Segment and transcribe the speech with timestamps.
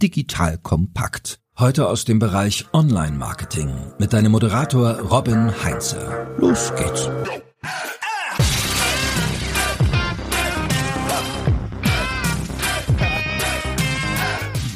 [0.00, 1.40] digital kompakt.
[1.58, 6.26] Heute aus dem Bereich Online-Marketing mit deinem Moderator Robin Heinze.
[6.38, 7.10] Los geht's.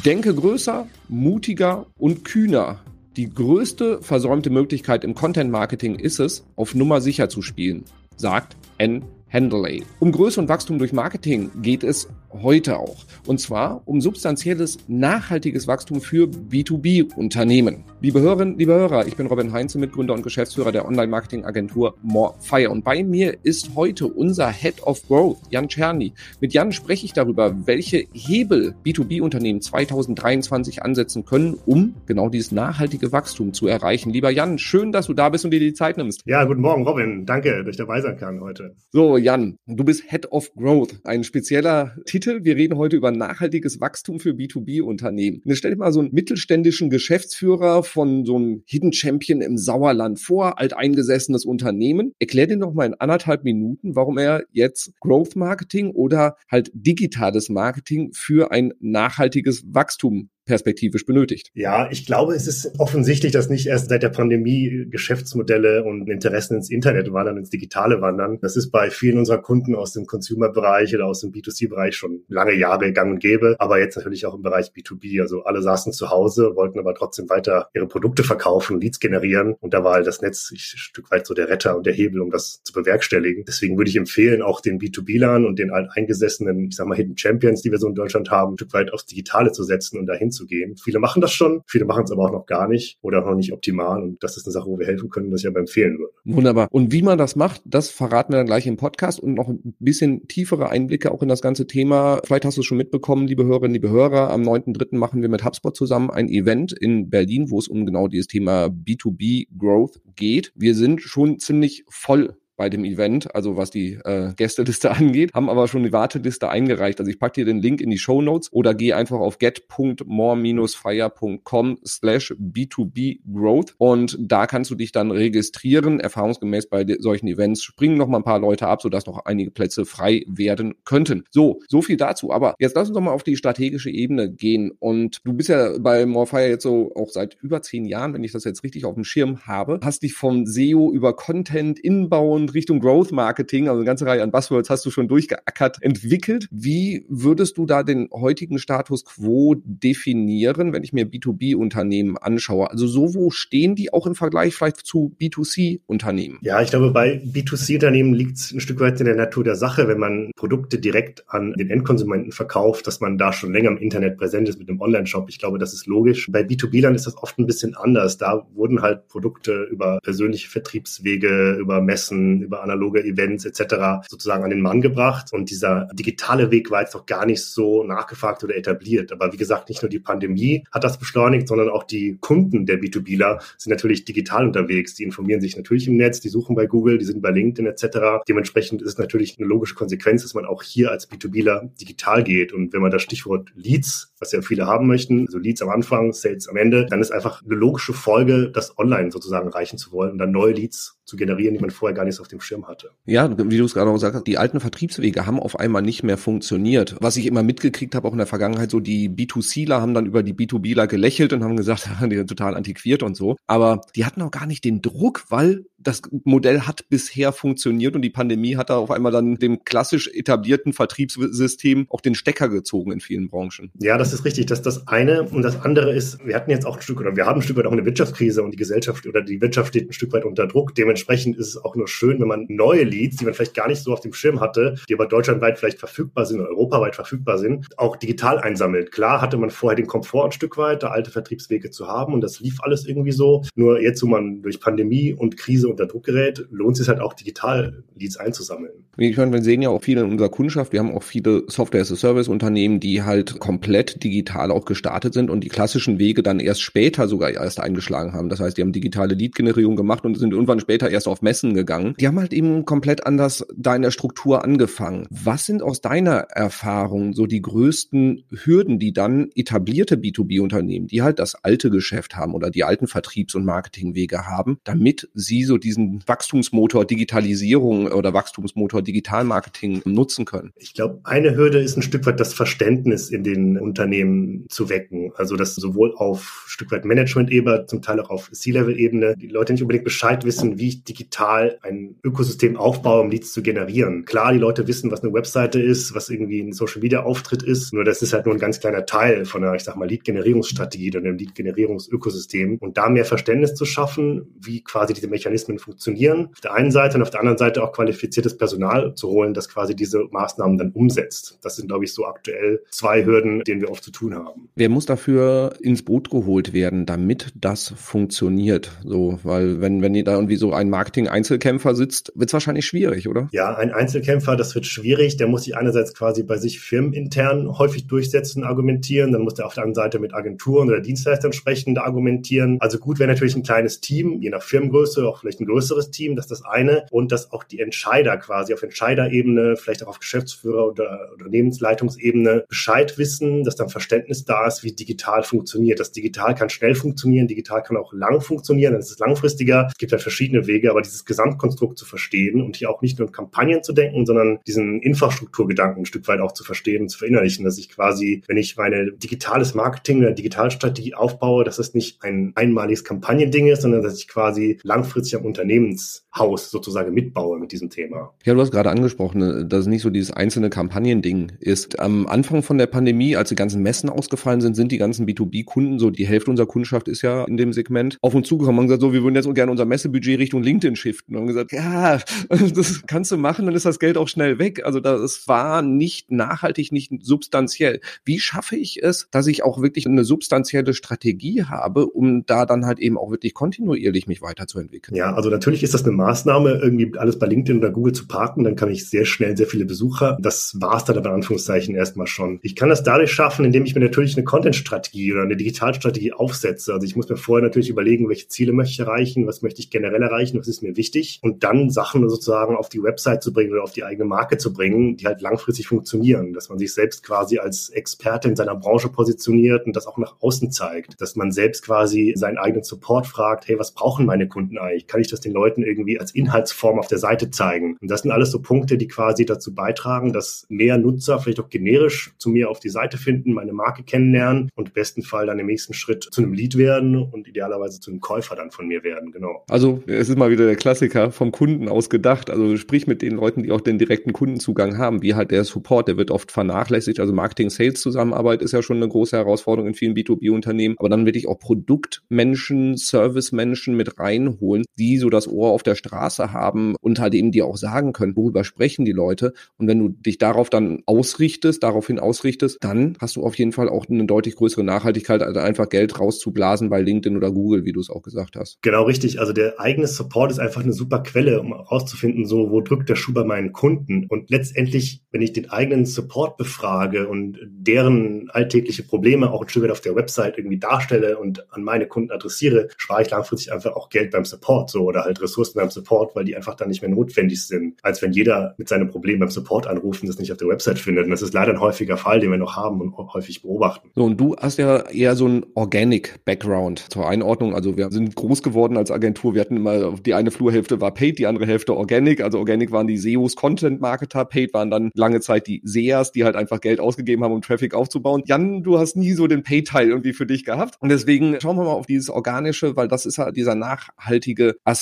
[0.04, 2.80] Denke größer, mutiger und kühner.
[3.16, 7.84] Die größte versäumte Möglichkeit im Content Marketing ist es, auf Nummer sicher zu spielen,
[8.16, 9.04] sagt N.
[9.34, 9.82] Handley.
[9.98, 13.04] Um Größe und Wachstum durch Marketing geht es heute auch.
[13.26, 17.84] Und zwar um substanzielles, nachhaltiges Wachstum für B2B-Unternehmen.
[18.00, 22.70] Liebe Hörerinnen, liebe Hörer, ich bin Robin Heinze, Mitgründer und Geschäftsführer der Online-Marketing-Agentur Morefire.
[22.70, 26.12] Und bei mir ist heute unser Head of Growth, Jan Czerny.
[26.40, 33.10] Mit Jan spreche ich darüber, welche Hebel B2B-Unternehmen 2023 ansetzen können, um genau dieses nachhaltige
[33.10, 34.10] Wachstum zu erreichen.
[34.10, 36.22] Lieber Jan, schön, dass du da bist und dir die Zeit nimmst.
[36.26, 37.26] Ja, guten Morgen, Robin.
[37.26, 38.76] Danke, dass ich dabei sein kann heute.
[38.92, 42.44] So, Jan, du bist Head of Growth, ein spezieller Titel.
[42.44, 45.40] Wir reden heute über nachhaltiges Wachstum für B2B-Unternehmen.
[45.52, 50.58] Stell dir mal so einen mittelständischen Geschäftsführer von so einem Hidden Champion im Sauerland vor,
[50.58, 52.12] alteingesessenes Unternehmen.
[52.18, 57.48] Erklär dir noch mal in anderthalb Minuten, warum er jetzt Growth Marketing oder halt digitales
[57.48, 61.50] Marketing für ein nachhaltiges Wachstum perspektivisch benötigt.
[61.54, 66.56] Ja, ich glaube, es ist offensichtlich, dass nicht erst seit der Pandemie Geschäftsmodelle und Interessen
[66.56, 68.38] ins Internet wandern, ins Digitale wandern.
[68.40, 72.54] Das ist bei vielen unserer Kunden aus dem Consumer-Bereich oder aus dem B2C-Bereich schon lange
[72.54, 75.20] Jahre gang und gäbe, aber jetzt natürlich auch im Bereich B2B.
[75.20, 79.74] Also alle saßen zu Hause, wollten aber trotzdem weiter ihre Produkte verkaufen, Leads generieren und
[79.74, 82.30] da war halt das Netz ein Stück weit so der Retter und der Hebel, um
[82.30, 83.44] das zu bewerkstelligen.
[83.46, 87.62] Deswegen würde ich empfehlen, auch den B2B-Lern und den alteingesessenen, ich sag mal, Hidden Champions,
[87.62, 90.30] die wir so in Deutschland haben, ein Stück weit aufs Digitale zu setzen und dahin
[90.34, 90.76] zu gehen.
[90.76, 93.52] Viele machen das schon, viele machen es aber auch noch gar nicht oder noch nicht
[93.52, 94.02] optimal.
[94.02, 96.12] Und das ist eine Sache, wo wir helfen können, das ich aber empfehlen würde.
[96.24, 96.68] Wunderbar.
[96.70, 99.74] Und wie man das macht, das verraten wir dann gleich im Podcast und noch ein
[99.78, 102.20] bisschen tiefere Einblicke auch in das ganze Thema.
[102.24, 104.30] Vielleicht hast du es schon mitbekommen, liebe Hörerinnen, liebe Hörer.
[104.30, 104.96] Am 9.3.
[104.96, 108.66] machen wir mit HubSpot zusammen ein Event in Berlin, wo es um genau dieses Thema
[108.66, 110.52] B2B Growth geht.
[110.54, 115.48] Wir sind schon ziemlich voll bei dem Event, also was die äh, Gästeliste angeht, haben
[115.48, 117.00] aber schon die Warteliste eingereicht.
[117.00, 121.78] Also ich packe dir den Link in die Show Notes oder geh einfach auf get.more-fire.com
[121.86, 126.00] slash B2B Growth und da kannst du dich dann registrieren.
[126.00, 129.84] Erfahrungsgemäß bei solchen Events springen noch mal ein paar Leute ab, sodass noch einige Plätze
[129.84, 131.24] frei werden könnten.
[131.30, 132.32] So, so viel dazu.
[132.32, 134.72] Aber jetzt lass uns doch mal auf die strategische Ebene gehen.
[134.78, 138.32] Und du bist ja bei Morefire jetzt so auch seit über zehn Jahren, wenn ich
[138.32, 142.54] das jetzt richtig auf dem Schirm habe, hast dich vom SEO über Content, Inbauen, und
[142.54, 146.46] Richtung Growth Marketing, also eine ganze Reihe an Buzzwords hast du schon durchgeackert, entwickelt.
[146.50, 152.70] Wie würdest du da den heutigen Status quo definieren, wenn ich mir B2B-Unternehmen anschaue?
[152.70, 156.38] Also so, wo stehen die auch im Vergleich vielleicht zu B2C-Unternehmen?
[156.42, 159.88] Ja, ich glaube, bei B2C-Unternehmen liegt es ein Stück weit in der Natur der Sache,
[159.88, 164.18] wenn man Produkte direkt an den Endkonsumenten verkauft, dass man da schon länger im Internet
[164.18, 165.28] präsent ist mit einem Online-Shop.
[165.30, 166.30] Ich glaube, das ist logisch.
[166.30, 168.18] Bei B2B-Lern ist das oft ein bisschen anders.
[168.18, 174.06] Da wurden halt Produkte über persönliche Vertriebswege, über Messen, über analoge Events etc.
[174.08, 175.32] sozusagen an den Mann gebracht.
[175.32, 179.12] Und dieser digitale Weg war jetzt noch gar nicht so nachgefragt oder etabliert.
[179.12, 182.80] Aber wie gesagt, nicht nur die Pandemie hat das beschleunigt, sondern auch die Kunden der
[182.80, 184.94] B2Bler sind natürlich digital unterwegs.
[184.94, 188.24] Die informieren sich natürlich im Netz, die suchen bei Google, die sind bei LinkedIn etc.
[188.28, 192.52] Dementsprechend ist es natürlich eine logische Konsequenz, dass man auch hier als B2Bler digital geht.
[192.52, 196.12] Und wenn man das Stichwort Leads, was ja viele haben möchten, also Leads am Anfang,
[196.12, 200.12] Sales am Ende, dann ist einfach eine logische Folge, das online sozusagen erreichen zu wollen
[200.12, 202.66] und dann neue Leads zu generieren, die man vorher gar nicht so auf dem Schirm
[202.66, 202.90] hatte.
[203.04, 206.02] Ja, wie du es gerade auch gesagt hast, die alten Vertriebswege haben auf einmal nicht
[206.02, 206.96] mehr funktioniert.
[207.00, 210.22] Was ich immer mitgekriegt habe, auch in der Vergangenheit, so die B2Cler haben dann über
[210.22, 213.36] die B2Bler gelächelt und haben gesagt, die sind total antiquiert und so.
[213.46, 218.02] Aber die hatten auch gar nicht den Druck, weil das Modell hat bisher funktioniert und
[218.02, 222.92] die Pandemie hat da auf einmal dann dem klassisch etablierten Vertriebssystem auch den Stecker gezogen
[222.92, 223.70] in vielen Branchen.
[223.78, 224.46] Ja, das ist richtig.
[224.46, 225.22] Das ist das eine.
[225.22, 227.56] Und das andere ist, wir hatten jetzt auch ein Stück oder wir haben ein Stück
[227.56, 230.46] weit auch eine Wirtschaftskrise und die Gesellschaft oder die Wirtschaft steht ein Stück weit unter
[230.46, 230.74] Druck.
[230.74, 233.82] Dementsprechend ist es auch nur schön, wenn man neue Leads, die man vielleicht gar nicht
[233.82, 237.66] so auf dem Schirm hatte, die aber deutschlandweit vielleicht verfügbar sind oder europaweit verfügbar sind,
[237.76, 238.92] auch digital einsammelt.
[238.92, 242.20] Klar hatte man vorher den Komfort ein Stück weit, da alte Vertriebswege zu haben und
[242.20, 243.42] das lief alles irgendwie so.
[243.54, 247.00] Nur jetzt, wo man durch Pandemie und Krise unter Druck gerät, lohnt es sich halt
[247.00, 248.72] auch digital Leads einzusammeln.
[248.96, 252.80] Ich meine, wir sehen ja auch viele in unserer Kundschaft, wir haben auch viele Software-as-a-Service-Unternehmen,
[252.80, 257.30] die halt komplett digital auch gestartet sind und die klassischen Wege dann erst später sogar
[257.30, 258.28] erst eingeschlagen haben.
[258.28, 261.94] Das heißt, die haben digitale Lead-Generierung gemacht und sind irgendwann später erst auf Messen gegangen.
[261.98, 265.06] Die haben halt eben komplett anders da Struktur angefangen.
[265.10, 271.18] Was sind aus deiner Erfahrung so die größten Hürden, die dann etablierte B2B-Unternehmen, die halt
[271.18, 276.02] das alte Geschäft haben oder die alten Vertriebs- und Marketingwege haben, damit sie so diesen
[276.06, 280.52] Wachstumsmotor Digitalisierung oder Wachstumsmotor Digitalmarketing nutzen können?
[280.56, 285.12] Ich glaube, eine Hürde ist ein Stück weit das Verständnis in den Unternehmen zu wecken.
[285.16, 289.62] Also das sowohl auf Stück weit Management-Ebene, zum Teil auch auf C-Level-Ebene, die Leute nicht
[289.62, 294.04] unbedingt Bescheid wissen, wie ich digital ein Ökosystem aufbaue, um Leads zu generieren.
[294.04, 298.02] Klar, die Leute wissen, was eine Webseite ist, was irgendwie ein Social-Media-Auftritt ist, nur das
[298.02, 301.16] ist halt nur ein ganz kleiner Teil von einer, ich sag mal, Lead-Generierungsstrategie oder einem
[301.16, 302.58] Lead-Generierungsökosystem.
[302.58, 306.96] Und da mehr Verständnis zu schaffen, wie quasi diese Mechanismen funktionieren, auf der einen Seite
[306.96, 310.70] und auf der anderen Seite auch qualifiziertes Personal zu holen, das quasi diese Maßnahmen dann
[310.70, 311.38] umsetzt.
[311.42, 314.48] Das sind, glaube ich, so aktuell zwei Hürden, denen wir oft zu tun haben.
[314.54, 318.70] Wer muss dafür ins Boot geholt werden, damit das funktioniert?
[318.84, 323.08] So, weil wenn, wenn ihr da irgendwie so ein Marketing-Einzelkämpfer sitzt, wird es wahrscheinlich schwierig,
[323.08, 323.28] oder?
[323.32, 325.16] Ja, ein Einzelkämpfer, das wird schwierig.
[325.16, 329.12] Der muss sich einerseits quasi bei sich firmenintern häufig durchsetzen, argumentieren.
[329.12, 332.58] Dann muss der auf der anderen Seite mit Agenturen oder Dienstleistern sprechen, argumentieren.
[332.60, 336.16] Also gut wäre natürlich ein kleines Team, je nach Firmengröße, auch vielleicht ein größeres Team,
[336.16, 336.86] das ist das eine.
[336.90, 342.98] Und dass auch die Entscheider quasi auf Entscheiderebene, vielleicht auch auf Geschäftsführer- oder Unternehmensleitungsebene Bescheid
[342.98, 345.80] wissen, dass dann Verständnis da ist, wie digital funktioniert.
[345.80, 349.68] Das digital kann schnell funktionieren, digital kann auch lang funktionieren, dann ist es langfristiger.
[349.68, 353.08] Es gibt halt verschiedene Wege, aber dieses Gesamtkonstrukt zu verstehen und hier auch nicht nur
[353.08, 356.98] in Kampagnen zu denken, sondern diesen Infrastrukturgedanken ein Stück weit auch zu verstehen und zu
[356.98, 362.02] verinnerlichen, dass ich quasi, wenn ich meine digitales Marketing oder Digitalstrategie aufbaue, dass es nicht
[362.02, 367.70] ein einmaliges Kampagnending ist, sondern dass ich quasi langfristig am Unternehmenshaus sozusagen mitbaue mit diesem
[367.70, 368.14] Thema.
[368.24, 371.78] Ja, du hast gerade angesprochen, dass es nicht so dieses einzelne Kampagnending ist.
[371.80, 375.78] Am Anfang von der Pandemie, als die ganzen Messen ausgefallen sind, sind die ganzen B2B-Kunden,
[375.78, 378.82] so die Hälfte unserer Kundschaft ist ja in dem Segment, auf uns zugekommen und gesagt,
[378.82, 381.14] so, wir würden jetzt gerne unser Messebudget Richtung LinkedIn shiften.
[381.14, 381.98] Und haben gesagt, ja,
[382.28, 384.64] das kannst du machen, dann ist das Geld auch schnell weg.
[384.64, 387.80] Also das war nicht nachhaltig, nicht substanziell.
[388.04, 392.66] Wie schaffe ich es, dass ich auch wirklich eine substanzielle Strategie habe, um da dann
[392.66, 394.96] halt eben auch wirklich kontinuierlich mich weiterzuentwickeln?
[394.96, 398.44] Ja, also natürlich ist das eine Maßnahme, irgendwie alles bei LinkedIn oder Google zu parken,
[398.44, 400.18] dann kann ich sehr schnell sehr viele Besucher.
[400.20, 402.38] Das war es dann aber in Anführungszeichen erstmal schon.
[402.42, 406.72] Ich kann das dadurch schaffen, indem ich mir natürlich eine Content-Strategie oder eine Digitalstrategie aufsetze.
[406.72, 409.70] Also ich muss mir vorher natürlich überlegen, welche Ziele möchte ich erreichen, was möchte ich
[409.70, 413.52] generell erreichen, was ist mir wichtig und dann Sachen sozusagen auf die Website zu bringen
[413.52, 417.02] oder auf die eigene Marke zu bringen, die halt langfristig funktionieren, dass man sich selbst
[417.02, 421.32] quasi als Experte in seiner Branche positioniert und das auch nach außen zeigt, dass man
[421.32, 424.86] selbst quasi seinen eigenen Support fragt, hey, was brauchen meine Kunden eigentlich?
[424.86, 427.76] Kann ich das den Leuten irgendwie als Inhaltsform auf der Seite zeigen?
[427.80, 431.48] Und das sind alles so Punkte, die quasi dazu beitragen, dass mehr Nutzer vielleicht auch
[431.48, 435.38] generisch zu mir auf die Seite finden, meine Marke kennenlernen und im besten Fall dann
[435.38, 438.82] im nächsten Schritt zu einem Lead werden und idealerweise zu einem Käufer dann von mir
[438.82, 439.44] werden, genau.
[439.48, 442.30] Also es ist mal wieder der Klassiker vom Kunden aus gedacht.
[442.30, 445.88] Also sprich mit den Leuten, die auch den direkten Kundenzugang haben, wie halt der Support,
[445.88, 447.00] der wird oft vernachlässigt.
[447.00, 450.76] Also Marketing-Sales-Zusammenarbeit ist ja schon eine große Herausforderung in vielen B2B-Unternehmen.
[450.78, 455.74] Aber dann will ich auch Produktmenschen, Servicemenschen mit reinholen, die so das Ohr auf der
[455.74, 459.32] Straße haben und halt eben dir auch sagen können, worüber sprechen die Leute.
[459.56, 463.68] Und wenn du dich darauf dann ausrichtest, daraufhin ausrichtest, dann hast du auf jeden Fall
[463.68, 467.80] auch eine deutlich größere Nachhaltigkeit, als einfach Geld rauszublasen bei LinkedIn oder Google, wie du
[467.80, 468.58] es auch gesagt hast.
[468.62, 469.20] Genau richtig.
[469.20, 472.96] Also der eigene Support ist einfach eine super Quelle, um herauszufinden, so wo drückt der
[472.96, 474.06] Schuh bei meinen Kunden.
[474.08, 479.64] Und letztendlich, wenn ich den eigenen Support befrage und deren alltägliche Probleme auch ein Stück
[479.64, 483.72] weit auf der Website irgendwie darstelle und an meine Kunden adressiere, spare ich langfristig einfach
[483.74, 486.82] auch Geld beim Support so oder halt Ressourcen beim Support, weil die einfach dann nicht
[486.82, 490.32] mehr notwendig sind, als wenn jeder mit seinem Problem beim Support anruft und das nicht
[490.32, 491.04] auf der Website findet.
[491.04, 493.90] Und das ist leider ein häufiger Fall, den wir noch haben und häufig beobachten.
[493.94, 497.54] So, und du hast ja eher so ein Organic-Background zur Einordnung.
[497.54, 499.34] Also wir sind groß geworden als Agentur.
[499.34, 502.22] Wir hatten immer, die eine Flurhälfte war Paid, die andere Hälfte Organic.
[502.22, 504.24] Also Organic waren die SEOs, Content-Marketer.
[504.24, 507.74] Paid waren dann lange Zeit die SEAs, die halt einfach Geld ausgegeben haben, um Traffic
[507.74, 508.22] aufzubauen.
[508.26, 510.76] Jan, du hast nie so den Pay-Teil irgendwie für dich gehabt.
[510.80, 514.73] Und deswegen schauen wir mal auf dieses Organische, weil das ist halt dieser nachhaltige Aspekt.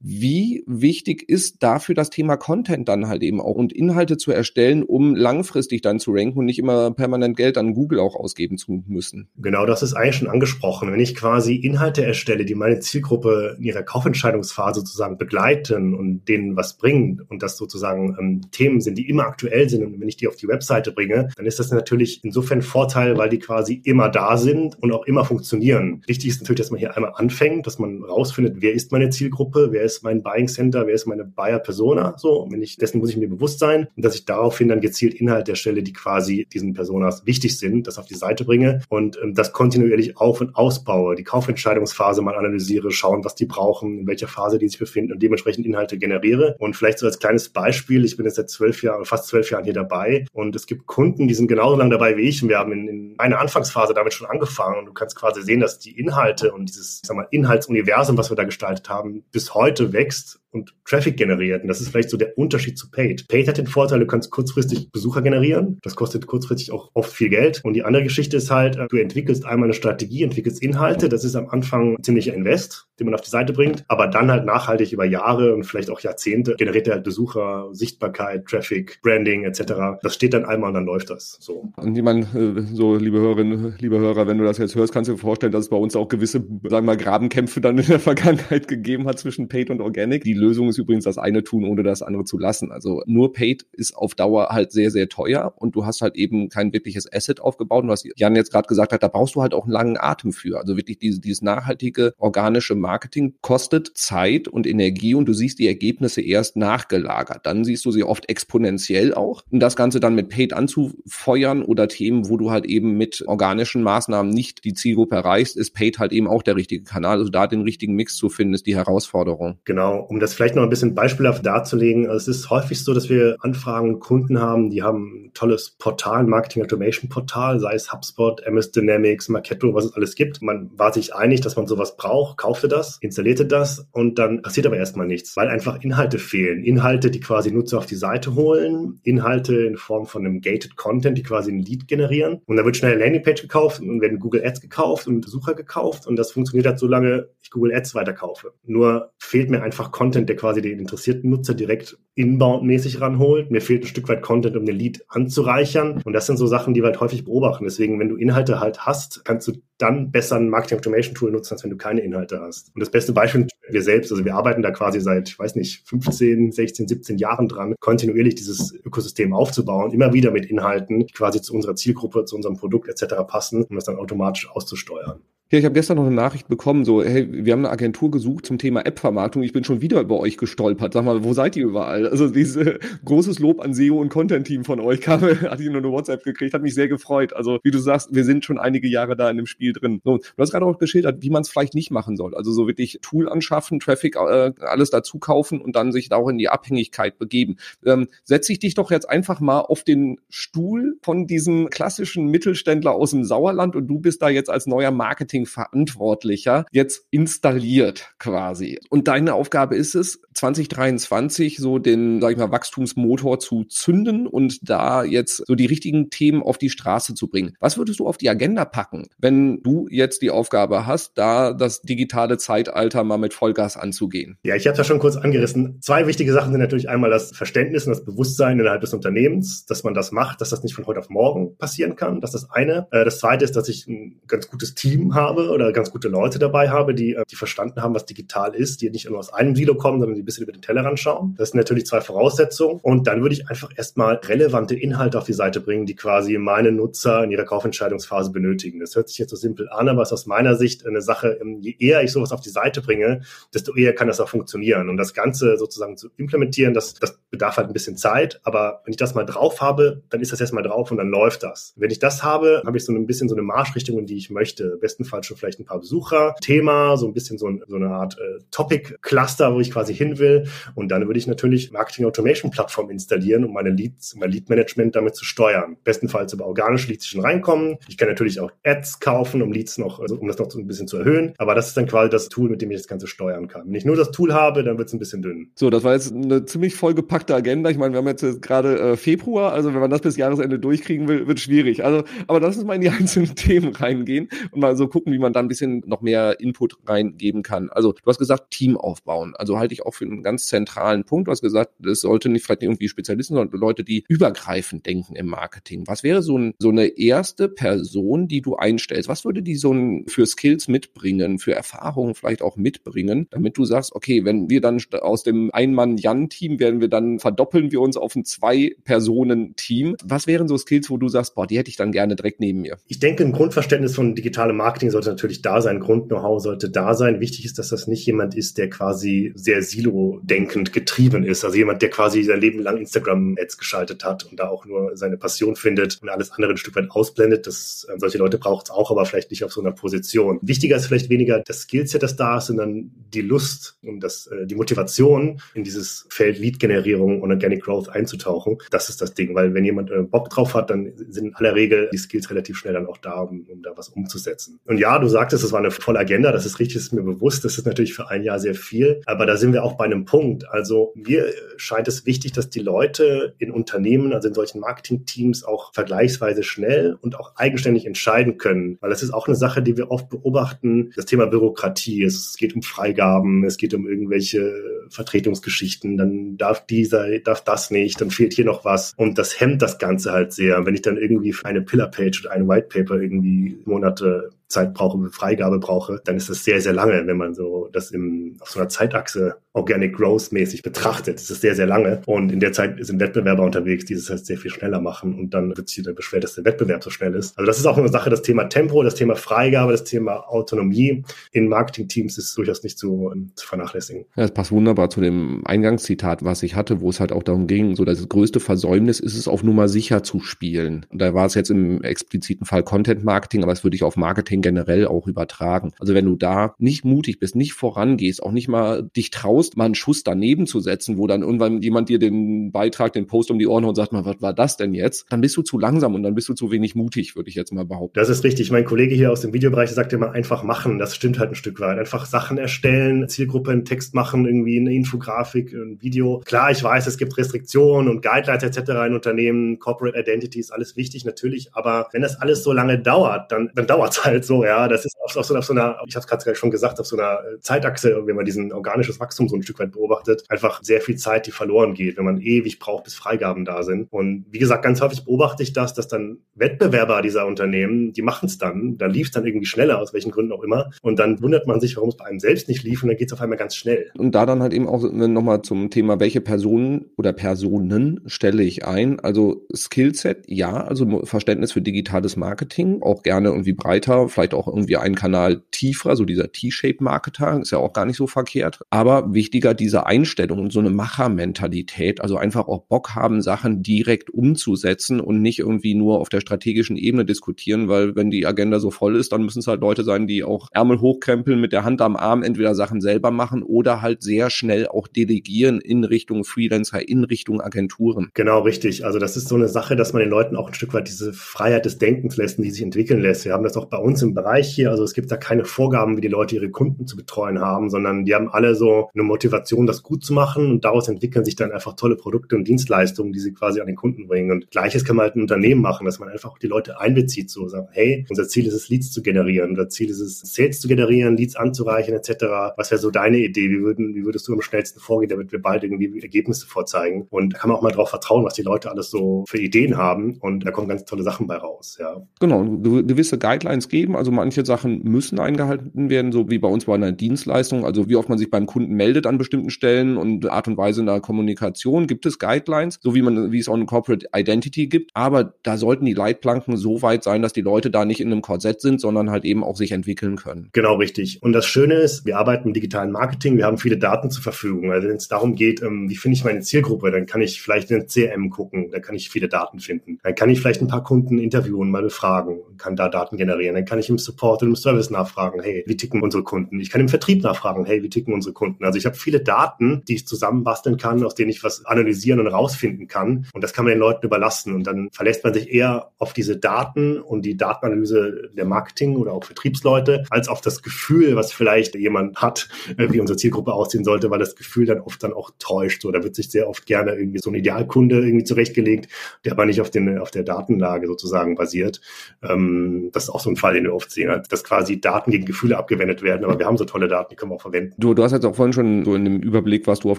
[0.00, 4.82] Wie wichtig ist dafür das Thema Content dann halt eben auch und Inhalte zu erstellen,
[4.82, 8.84] um langfristig dann zu ranken und nicht immer permanent Geld an Google auch ausgeben zu
[8.86, 9.28] müssen?
[9.36, 10.92] Genau, das ist eigentlich schon angesprochen.
[10.92, 16.56] Wenn ich quasi Inhalte erstelle, die meine Zielgruppe in ihrer Kaufentscheidungsphase sozusagen begleiten und denen
[16.56, 20.16] was bringen und das sozusagen ähm, Themen sind, die immer aktuell sind und wenn ich
[20.16, 24.08] die auf die Webseite bringe, dann ist das natürlich insofern Vorteil, weil die quasi immer
[24.08, 26.02] da sind und auch immer funktionieren.
[26.06, 29.25] Wichtig ist natürlich, dass man hier einmal anfängt, dass man rausfindet, wer ist meine Zielgruppe,
[29.32, 32.46] wer ist mein Buying Center, wer ist meine Buyer Persona, so.
[32.50, 35.52] Wenn ich, dessen muss ich mir bewusst sein und dass ich daraufhin dann gezielt Inhalte
[35.52, 39.52] erstelle, die quasi diesen Personas wichtig sind, das auf die Seite bringe und ähm, das
[39.52, 44.58] kontinuierlich auf- und ausbaue, die Kaufentscheidungsphase mal analysiere, schauen, was die brauchen, in welcher Phase
[44.58, 46.56] die sich befinden und dementsprechend Inhalte generiere.
[46.58, 49.64] Und vielleicht so als kleines Beispiel, ich bin jetzt seit zwölf Jahren, fast zwölf Jahren
[49.64, 52.58] hier dabei und es gibt Kunden, die sind genauso lange dabei wie ich und wir
[52.58, 55.98] haben in, in einer Anfangsphase damit schon angefangen und du kannst quasi sehen, dass die
[55.98, 60.40] Inhalte und dieses, ich sag mal, Inhaltsuniversum, was wir da gestaltet haben, bis heute wächst
[60.56, 61.62] und Traffic generiert.
[61.62, 63.28] Und das ist vielleicht so der Unterschied zu Paid.
[63.28, 65.78] Paid hat den Vorteil, du kannst kurzfristig Besucher generieren.
[65.82, 67.60] Das kostet kurzfristig auch oft viel Geld.
[67.64, 71.08] Und die andere Geschichte ist halt, du entwickelst einmal eine Strategie, entwickelst Inhalte.
[71.08, 73.84] Das ist am Anfang ein ziemlicher Invest, den man auf die Seite bringt.
[73.88, 78.46] Aber dann halt nachhaltig über Jahre und vielleicht auch Jahrzehnte generiert er halt Besucher, Sichtbarkeit,
[78.46, 79.98] Traffic, Branding etc.
[80.02, 81.36] Das steht dann einmal und dann läuft das.
[81.40, 81.72] So.
[81.76, 85.14] Und meine, äh, so liebe Hörerinnen, liebe Hörer, wenn du das jetzt hörst, kannst du
[85.14, 88.00] dir vorstellen, dass es bei uns auch gewisse, sagen wir mal, Grabenkämpfe dann in der
[88.00, 90.24] Vergangenheit gegeben hat zwischen Paid und Organic.
[90.24, 92.70] Die Lösung ist übrigens das eine tun, ohne das andere zu lassen.
[92.70, 96.48] Also nur Paid ist auf Dauer halt sehr, sehr teuer und du hast halt eben
[96.48, 97.82] kein wirkliches Asset aufgebaut.
[97.84, 100.32] Und was Jan jetzt gerade gesagt hat, da brauchst du halt auch einen langen Atem
[100.32, 100.58] für.
[100.58, 105.66] Also wirklich diese, dieses nachhaltige organische Marketing kostet Zeit und Energie und du siehst die
[105.66, 107.44] Ergebnisse erst nachgelagert.
[107.44, 109.42] Dann siehst du sie oft exponentiell auch.
[109.50, 113.82] Und das Ganze dann mit Paid anzufeuern oder Themen, wo du halt eben mit organischen
[113.82, 117.18] Maßnahmen nicht die Zielgruppe erreichst, ist Paid halt eben auch der richtige Kanal.
[117.18, 119.58] Also da den richtigen Mix zu finden, ist die Herausforderung.
[119.64, 122.08] Genau, um das vielleicht noch ein bisschen beispielhaft darzulegen.
[122.08, 126.20] Also es ist häufig so, dass wir Anfragen Kunden haben, die haben ein tolles Portal,
[126.20, 130.42] ein Marketing Automation Portal, sei es HubSpot, MS Dynamics, Marketo, was es alles gibt.
[130.42, 134.66] Man war sich einig, dass man sowas braucht, kaufte das, installierte das und dann passiert
[134.66, 136.64] aber erstmal nichts, weil einfach Inhalte fehlen.
[136.64, 141.16] Inhalte, die quasi Nutzer auf die Seite holen, Inhalte in Form von einem gated Content,
[141.16, 142.40] die quasi ein Lead generieren.
[142.46, 146.06] Und dann wird schnell eine Landingpage gekauft und werden Google Ads gekauft und Besucher gekauft
[146.06, 148.54] und das funktioniert halt so lange, ich Google Ads weiterkaufe.
[148.64, 153.50] Nur fehlt mir einfach Content, der quasi den interessierten Nutzer direkt inbound-mäßig ranholt.
[153.50, 156.00] Mir fehlt ein Stück weit Content, um den Lead anzureichern.
[156.04, 157.64] Und das sind so Sachen, die wir halt häufig beobachten.
[157.64, 161.52] Deswegen, wenn du Inhalte halt hast, kannst du dann besser ein Marketing Automation Tool nutzen,
[161.52, 162.74] als wenn du keine Inhalte hast.
[162.74, 165.86] Und das beste Beispiel wir selbst, also wir arbeiten da quasi seit, ich weiß nicht,
[165.88, 171.42] 15, 16, 17 Jahren dran, kontinuierlich dieses Ökosystem aufzubauen, immer wieder mit Inhalten, die quasi
[171.42, 173.14] zu unserer Zielgruppe, zu unserem Produkt etc.
[173.26, 175.20] passen, um das dann automatisch auszusteuern.
[175.52, 178.46] Ja, ich habe gestern noch eine Nachricht bekommen, so, hey, wir haben eine Agentur gesucht
[178.46, 179.44] zum Thema App-Vermarktung.
[179.44, 180.92] Ich bin schon wieder über euch gestolpert.
[180.92, 182.08] Sag mal, wo seid ihr überall?
[182.08, 185.78] Also dieses äh, großes Lob an SEO und Content-Team von euch kam, hatte ich nur
[185.78, 187.32] eine WhatsApp gekriegt, hat mich sehr gefreut.
[187.32, 190.00] Also wie du sagst, wir sind schon einige Jahre da in dem Spiel drin.
[190.02, 192.34] So, du hast gerade auch geschildert, wie man es vielleicht nicht machen soll.
[192.34, 196.28] Also so wirklich Tool anschaffen, Traffic, äh, alles dazu kaufen und dann sich da auch
[196.28, 197.58] in die Abhängigkeit begeben.
[197.84, 202.96] Ähm, setz ich dich doch jetzt einfach mal auf den Stuhl von diesem klassischen Mittelständler
[202.96, 208.78] aus dem Sauerland und du bist da jetzt als neuer Marketing Marketingverantwortlicher jetzt installiert quasi.
[208.90, 214.68] Und deine Aufgabe ist es, 2023 so den, sag ich mal, Wachstumsmotor zu zünden und
[214.68, 217.54] da jetzt so die richtigen Themen auf die Straße zu bringen.
[217.60, 221.82] Was würdest du auf die Agenda packen, wenn du jetzt die Aufgabe hast, da das
[221.82, 224.38] digitale Zeitalter mal mit Vollgas anzugehen?
[224.42, 225.78] Ja, ich habe ja schon kurz angerissen.
[225.80, 229.84] Zwei wichtige Sachen sind natürlich einmal das Verständnis und das Bewusstsein innerhalb des Unternehmens, dass
[229.84, 232.20] man das macht, dass das nicht von heute auf morgen passieren kann.
[232.20, 232.86] Das ist das eine.
[232.90, 236.38] Äh, das zweite ist, dass ich ein ganz gutes Team habe oder ganz gute Leute
[236.38, 239.54] dabei habe, die, äh, die verstanden haben, was digital ist, die nicht nur aus einem
[239.54, 241.34] Silo kommen, sondern die ein bisschen über den Tellerrand schauen.
[241.38, 242.80] Das sind natürlich zwei Voraussetzungen.
[242.82, 246.72] Und dann würde ich einfach erstmal relevante Inhalte auf die Seite bringen, die quasi meine
[246.72, 248.80] Nutzer in ihrer Kaufentscheidungsphase benötigen.
[248.80, 251.58] Das hört sich jetzt so simpel an, aber ist aus meiner Sicht eine Sache, ähm,
[251.60, 253.22] je eher ich sowas auf die Seite bringe,
[253.54, 254.88] desto eher kann das auch funktionieren.
[254.88, 258.40] Und das Ganze sozusagen zu implementieren, das, das bedarf halt ein bisschen Zeit.
[258.44, 261.42] Aber wenn ich das mal drauf habe, dann ist das erstmal drauf und dann läuft
[261.42, 261.74] das.
[261.76, 264.30] Wenn ich das habe, habe ich so ein bisschen so eine Marschrichtung, in die ich
[264.30, 264.78] möchte.
[265.16, 268.16] Bestenfalls schon vielleicht ein paar Besucher, Thema, so ein bisschen so, ein, so eine Art
[268.18, 270.46] äh, Topic-Cluster, wo ich quasi hin will.
[270.74, 275.14] Und dann würde ich natürlich Marketing Automation Plattform installieren, um meine Leads, mein Lead-Management damit
[275.14, 275.76] zu steuern.
[275.84, 277.76] Bestenfalls über organische Leads, die schon reinkommen.
[277.88, 280.66] Ich kann natürlich auch Ads kaufen, um Leads noch, also um das noch so ein
[280.66, 281.34] bisschen zu erhöhen.
[281.38, 283.66] Aber das ist dann quasi das Tool, mit dem ich das Ganze steuern kann.
[283.66, 285.50] Wenn ich nur das Tool habe, dann wird es ein bisschen dünn.
[285.54, 287.70] So, das war jetzt eine ziemlich vollgepackte Agenda.
[287.70, 291.08] Ich meine, wir haben jetzt gerade äh, Februar, also wenn man das bis Jahresende durchkriegen
[291.08, 291.84] will, wird schwierig.
[291.84, 295.18] Also, aber lass uns mal in die einzelnen Themen reingehen und mal so gucken, wie
[295.18, 297.70] man da ein bisschen noch mehr Input reingeben kann.
[297.70, 299.34] Also du hast gesagt, Team aufbauen.
[299.36, 301.28] Also halte ich auch für einen ganz zentralen Punkt.
[301.28, 305.26] Du hast gesagt, das sollte nicht vielleicht irgendwie Spezialisten, sondern Leute, die übergreifend denken im
[305.26, 305.84] Marketing.
[305.86, 309.08] Was wäre so, ein, so eine erste Person, die du einstellst?
[309.08, 313.64] Was würde die so ein, für Skills mitbringen, für Erfahrungen vielleicht auch mitbringen, damit du
[313.64, 318.14] sagst, okay, wenn wir dann aus dem Ein-Mann-Jan-Team werden wir dann verdoppeln wir uns auf
[318.14, 319.96] ein Zwei-Personen-Team.
[320.04, 322.60] Was wären so Skills, wo du sagst, boah, die hätte ich dann gerne direkt neben
[322.60, 322.78] mir?
[322.86, 327.20] Ich denke, ein Grundverständnis von digitalem Marketing sollte natürlich da sein, Grund-Know-how sollte da sein.
[327.20, 331.44] Wichtig ist, dass das nicht jemand ist, der quasi sehr silo-denkend getrieben ist.
[331.44, 335.18] Also jemand, der quasi sein Leben lang Instagram-Ads geschaltet hat und da auch nur seine
[335.18, 337.46] Passion findet und alles andere ein Stück weit ausblendet.
[337.46, 340.38] Das, äh, solche Leute braucht es auch, aber vielleicht nicht auf so einer Position.
[340.40, 344.46] Wichtiger ist vielleicht weniger das Skillset, das da ist, sondern die Lust und das, äh,
[344.46, 348.58] die Motivation, in dieses Feld Lead-Generierung und Organic Growth einzutauchen.
[348.70, 351.54] Das ist das Ding, weil wenn jemand äh, Bock drauf hat, dann sind in aller
[351.54, 354.58] Regel die Skills relativ schnell dann auch da, um, um da was umzusetzen.
[354.64, 357.02] Und ja, ja, du sagtest, es war eine volle Agenda, das ist richtig, ist mir
[357.02, 359.84] bewusst, das ist natürlich für ein Jahr sehr viel, aber da sind wir auch bei
[359.84, 360.48] einem Punkt.
[360.48, 361.26] Also mir
[361.56, 366.96] scheint es wichtig, dass die Leute in Unternehmen, also in solchen Marketingteams auch vergleichsweise schnell
[367.00, 370.92] und auch eigenständig entscheiden können, weil das ist auch eine Sache, die wir oft beobachten,
[370.94, 374.54] das Thema Bürokratie, es geht um Freigaben, es geht um irgendwelche
[374.90, 379.62] Vertretungsgeschichten, dann darf dieser, darf das nicht, dann fehlt hier noch was und das hemmt
[379.62, 380.64] das Ganze halt sehr.
[380.64, 385.58] Wenn ich dann irgendwie eine Pillar-Page oder ein White Paper irgendwie Monate Zeit brauche, Freigabe
[385.58, 388.68] brauche, dann ist das sehr, sehr lange, wenn man so das im, auf so einer
[388.68, 391.16] Zeitachse Organic Growth mäßig betrachtet.
[391.16, 392.02] Das ist sehr, sehr lange.
[392.06, 395.18] Und in der Zeit sind Wettbewerber unterwegs, die das halt sehr viel schneller machen.
[395.18, 397.36] Und dann wird sich wieder beschwert, dass der Wettbewerb so schnell ist.
[397.38, 401.04] Also das ist auch eine Sache, das Thema Tempo, das Thema Freigabe, das Thema Autonomie
[401.32, 404.04] in Marketingteams ist durchaus nicht zu, zu vernachlässigen.
[404.16, 407.46] Ja, das passt wunderbar zu dem Eingangszitat, was ich hatte, wo es halt auch darum
[407.46, 410.86] ging, so das größte Versäumnis ist es, auf Nummer sicher zu spielen.
[410.90, 413.96] Und da war es jetzt im expliziten Fall Content Marketing, aber das würde ich auf
[413.96, 415.72] Marketing generell auch übertragen.
[415.78, 419.66] Also wenn du da nicht mutig bist, nicht vorangehst, auch nicht mal dich traust, mal
[419.66, 423.38] einen Schuss daneben zu setzen, wo dann irgendwann jemand dir den Beitrag, den Post um
[423.38, 425.06] die Ohren und sagt mal, was war das denn jetzt?
[425.10, 427.52] Dann bist du zu langsam und dann bist du zu wenig mutig, würde ich jetzt
[427.52, 427.92] mal behaupten.
[427.94, 428.50] Das ist richtig.
[428.50, 430.78] Mein Kollege hier aus dem Videobereich sagt immer einfach machen.
[430.78, 431.78] Das stimmt halt ein Stück weit.
[431.78, 436.22] Einfach Sachen erstellen, Zielgruppe einen Text machen, irgendwie eine Infografik, ein Video.
[436.24, 438.70] Klar, ich weiß, es gibt Restriktionen und Guidelines etc.
[438.86, 443.30] in Unternehmen, Corporate Identity ist alles wichtig natürlich, aber wenn das alles so lange dauert,
[443.32, 444.68] dann, dann dauert es halt so, ja.
[444.68, 446.86] Das ist auf, auf, so, auf so einer, ich habe es gerade schon gesagt, auf
[446.86, 450.80] so einer Zeitachse, wenn man diesen organisches Wachstum so ein Stück weit beobachtet, einfach sehr
[450.80, 453.88] viel Zeit, die verloren geht, wenn man ewig braucht, bis Freigaben da sind.
[453.90, 458.26] Und wie gesagt, ganz häufig beobachte ich das, dass dann Wettbewerber dieser Unternehmen, die machen
[458.26, 460.70] es dann, da lief es dann irgendwie schneller, aus welchen Gründen auch immer.
[460.82, 463.08] Und dann wundert man sich, warum es bei einem selbst nicht lief und dann geht
[463.08, 463.90] es auf einmal ganz schnell.
[463.96, 468.64] Und da dann halt eben auch nochmal zum Thema, welche Personen oder Personen stelle ich
[468.64, 469.00] ein?
[469.00, 474.76] Also Skillset, ja, also Verständnis für digitales Marketing, auch gerne irgendwie breiter, vielleicht auch irgendwie
[474.76, 478.60] einen Kanal tiefer, so dieser T-Shape-Marketer, ist ja auch gar nicht so verkehrt.
[478.70, 484.08] Aber wichtiger diese Einstellung und so eine Machermentalität, also einfach auch Bock haben, Sachen direkt
[484.08, 488.70] umzusetzen und nicht irgendwie nur auf der strategischen Ebene diskutieren, weil wenn die Agenda so
[488.70, 491.80] voll ist, dann müssen es halt Leute sein, die auch Ärmel hochkrempeln, mit der Hand
[491.80, 496.88] am Arm entweder Sachen selber machen oder halt sehr schnell auch delegieren in Richtung Freelancer,
[496.88, 498.10] in Richtung Agenturen.
[498.14, 498.84] Genau, richtig.
[498.84, 501.12] Also das ist so eine Sache, dass man den Leuten auch ein Stück weit diese
[501.12, 503.24] Freiheit des Denkens lässt, die sich entwickeln lässt.
[503.24, 504.70] Wir haben das auch bei uns im Bereich hier.
[504.70, 508.04] Also es gibt da keine Vorgaben, wie die Leute ihre Kunden zu betreuen haben, sondern
[508.04, 511.52] die haben alle so eine Motivation, das gut zu machen und daraus entwickeln sich dann
[511.52, 514.30] einfach tolle Produkte und Dienstleistungen, die sie quasi an den Kunden bringen.
[514.30, 517.48] Und gleiches kann man halt ein Unternehmen machen, dass man einfach die Leute einbezieht, so
[517.48, 520.68] sagen, hey, unser Ziel ist es, Leads zu generieren, unser Ziel ist es, Sales zu
[520.68, 522.24] generieren, Leads anzureichen, etc.
[522.56, 523.50] Was wäre so deine Idee?
[523.50, 527.06] Wie, würden, wie würdest du am schnellsten vorgehen, damit wir bald irgendwie Ergebnisse vorzeigen?
[527.10, 529.76] Und da kann man auch mal drauf vertrauen, was die Leute alles so für Ideen
[529.76, 532.02] haben und da kommen ganz tolle Sachen bei raus, ja.
[532.20, 536.74] Genau, gewisse Guidelines geben, also manche Sachen müssen eingehalten werden, so wie bei uns bei
[536.74, 540.48] einer Dienstleistung, also wie oft man sich beim Kunden meldet an bestimmten Stellen und Art
[540.48, 543.66] und Weise in der Kommunikation gibt es Guidelines, so wie man, wie es auch eine
[543.66, 544.92] Corporate Identity gibt.
[544.94, 548.22] Aber da sollten die Leitplanken so weit sein, dass die Leute da nicht in einem
[548.22, 550.50] Korsett sind, sondern halt eben auch sich entwickeln können.
[550.52, 551.22] Genau richtig.
[551.22, 554.70] Und das Schöne ist, wir arbeiten im digitalen Marketing, wir haben viele Daten zur Verfügung.
[554.72, 557.70] Also wenn es darum geht, ähm, wie finde ich meine Zielgruppe, dann kann ich vielleicht
[557.70, 559.98] in den CRM gucken, da kann ich viele Daten finden.
[560.02, 563.54] Dann kann ich vielleicht ein paar Kunden interviewen, mal befragen, kann da Daten generieren.
[563.54, 566.60] Dann kann ich im Support und im Service nachfragen, hey, wie ticken unsere Kunden?
[566.60, 568.64] Ich kann im Vertrieb nachfragen, hey, wie ticken unsere Kunden?
[568.64, 572.28] Also ich habe viele Daten, die ich zusammenbasteln kann, aus denen ich was analysieren und
[572.28, 573.26] rausfinden kann.
[573.34, 574.54] Und das kann man den Leuten überlassen.
[574.54, 579.12] Und dann verlässt man sich eher auf diese Daten und die Datenanalyse der Marketing oder
[579.12, 583.84] auch Vertriebsleute, als auf das Gefühl, was vielleicht jemand hat, äh, wie unsere Zielgruppe aussehen
[583.84, 585.82] sollte, weil das Gefühl dann oft dann auch täuscht.
[585.82, 588.88] So, da wird sich sehr oft gerne irgendwie so ein Idealkunde irgendwie zurechtgelegt,
[589.24, 591.80] der aber nicht auf, den, auf der Datenlage sozusagen basiert.
[592.22, 595.26] Ähm, das ist auch so ein Fall, den wir oft sehen, dass quasi Daten gegen
[595.26, 596.24] Gefühle abgewendet werden.
[596.24, 597.74] Aber wir haben so tolle Daten, die können wir auch verwenden.
[597.78, 599.98] Du, du hast jetzt auch vorhin schon so in dem Überblick, was du auf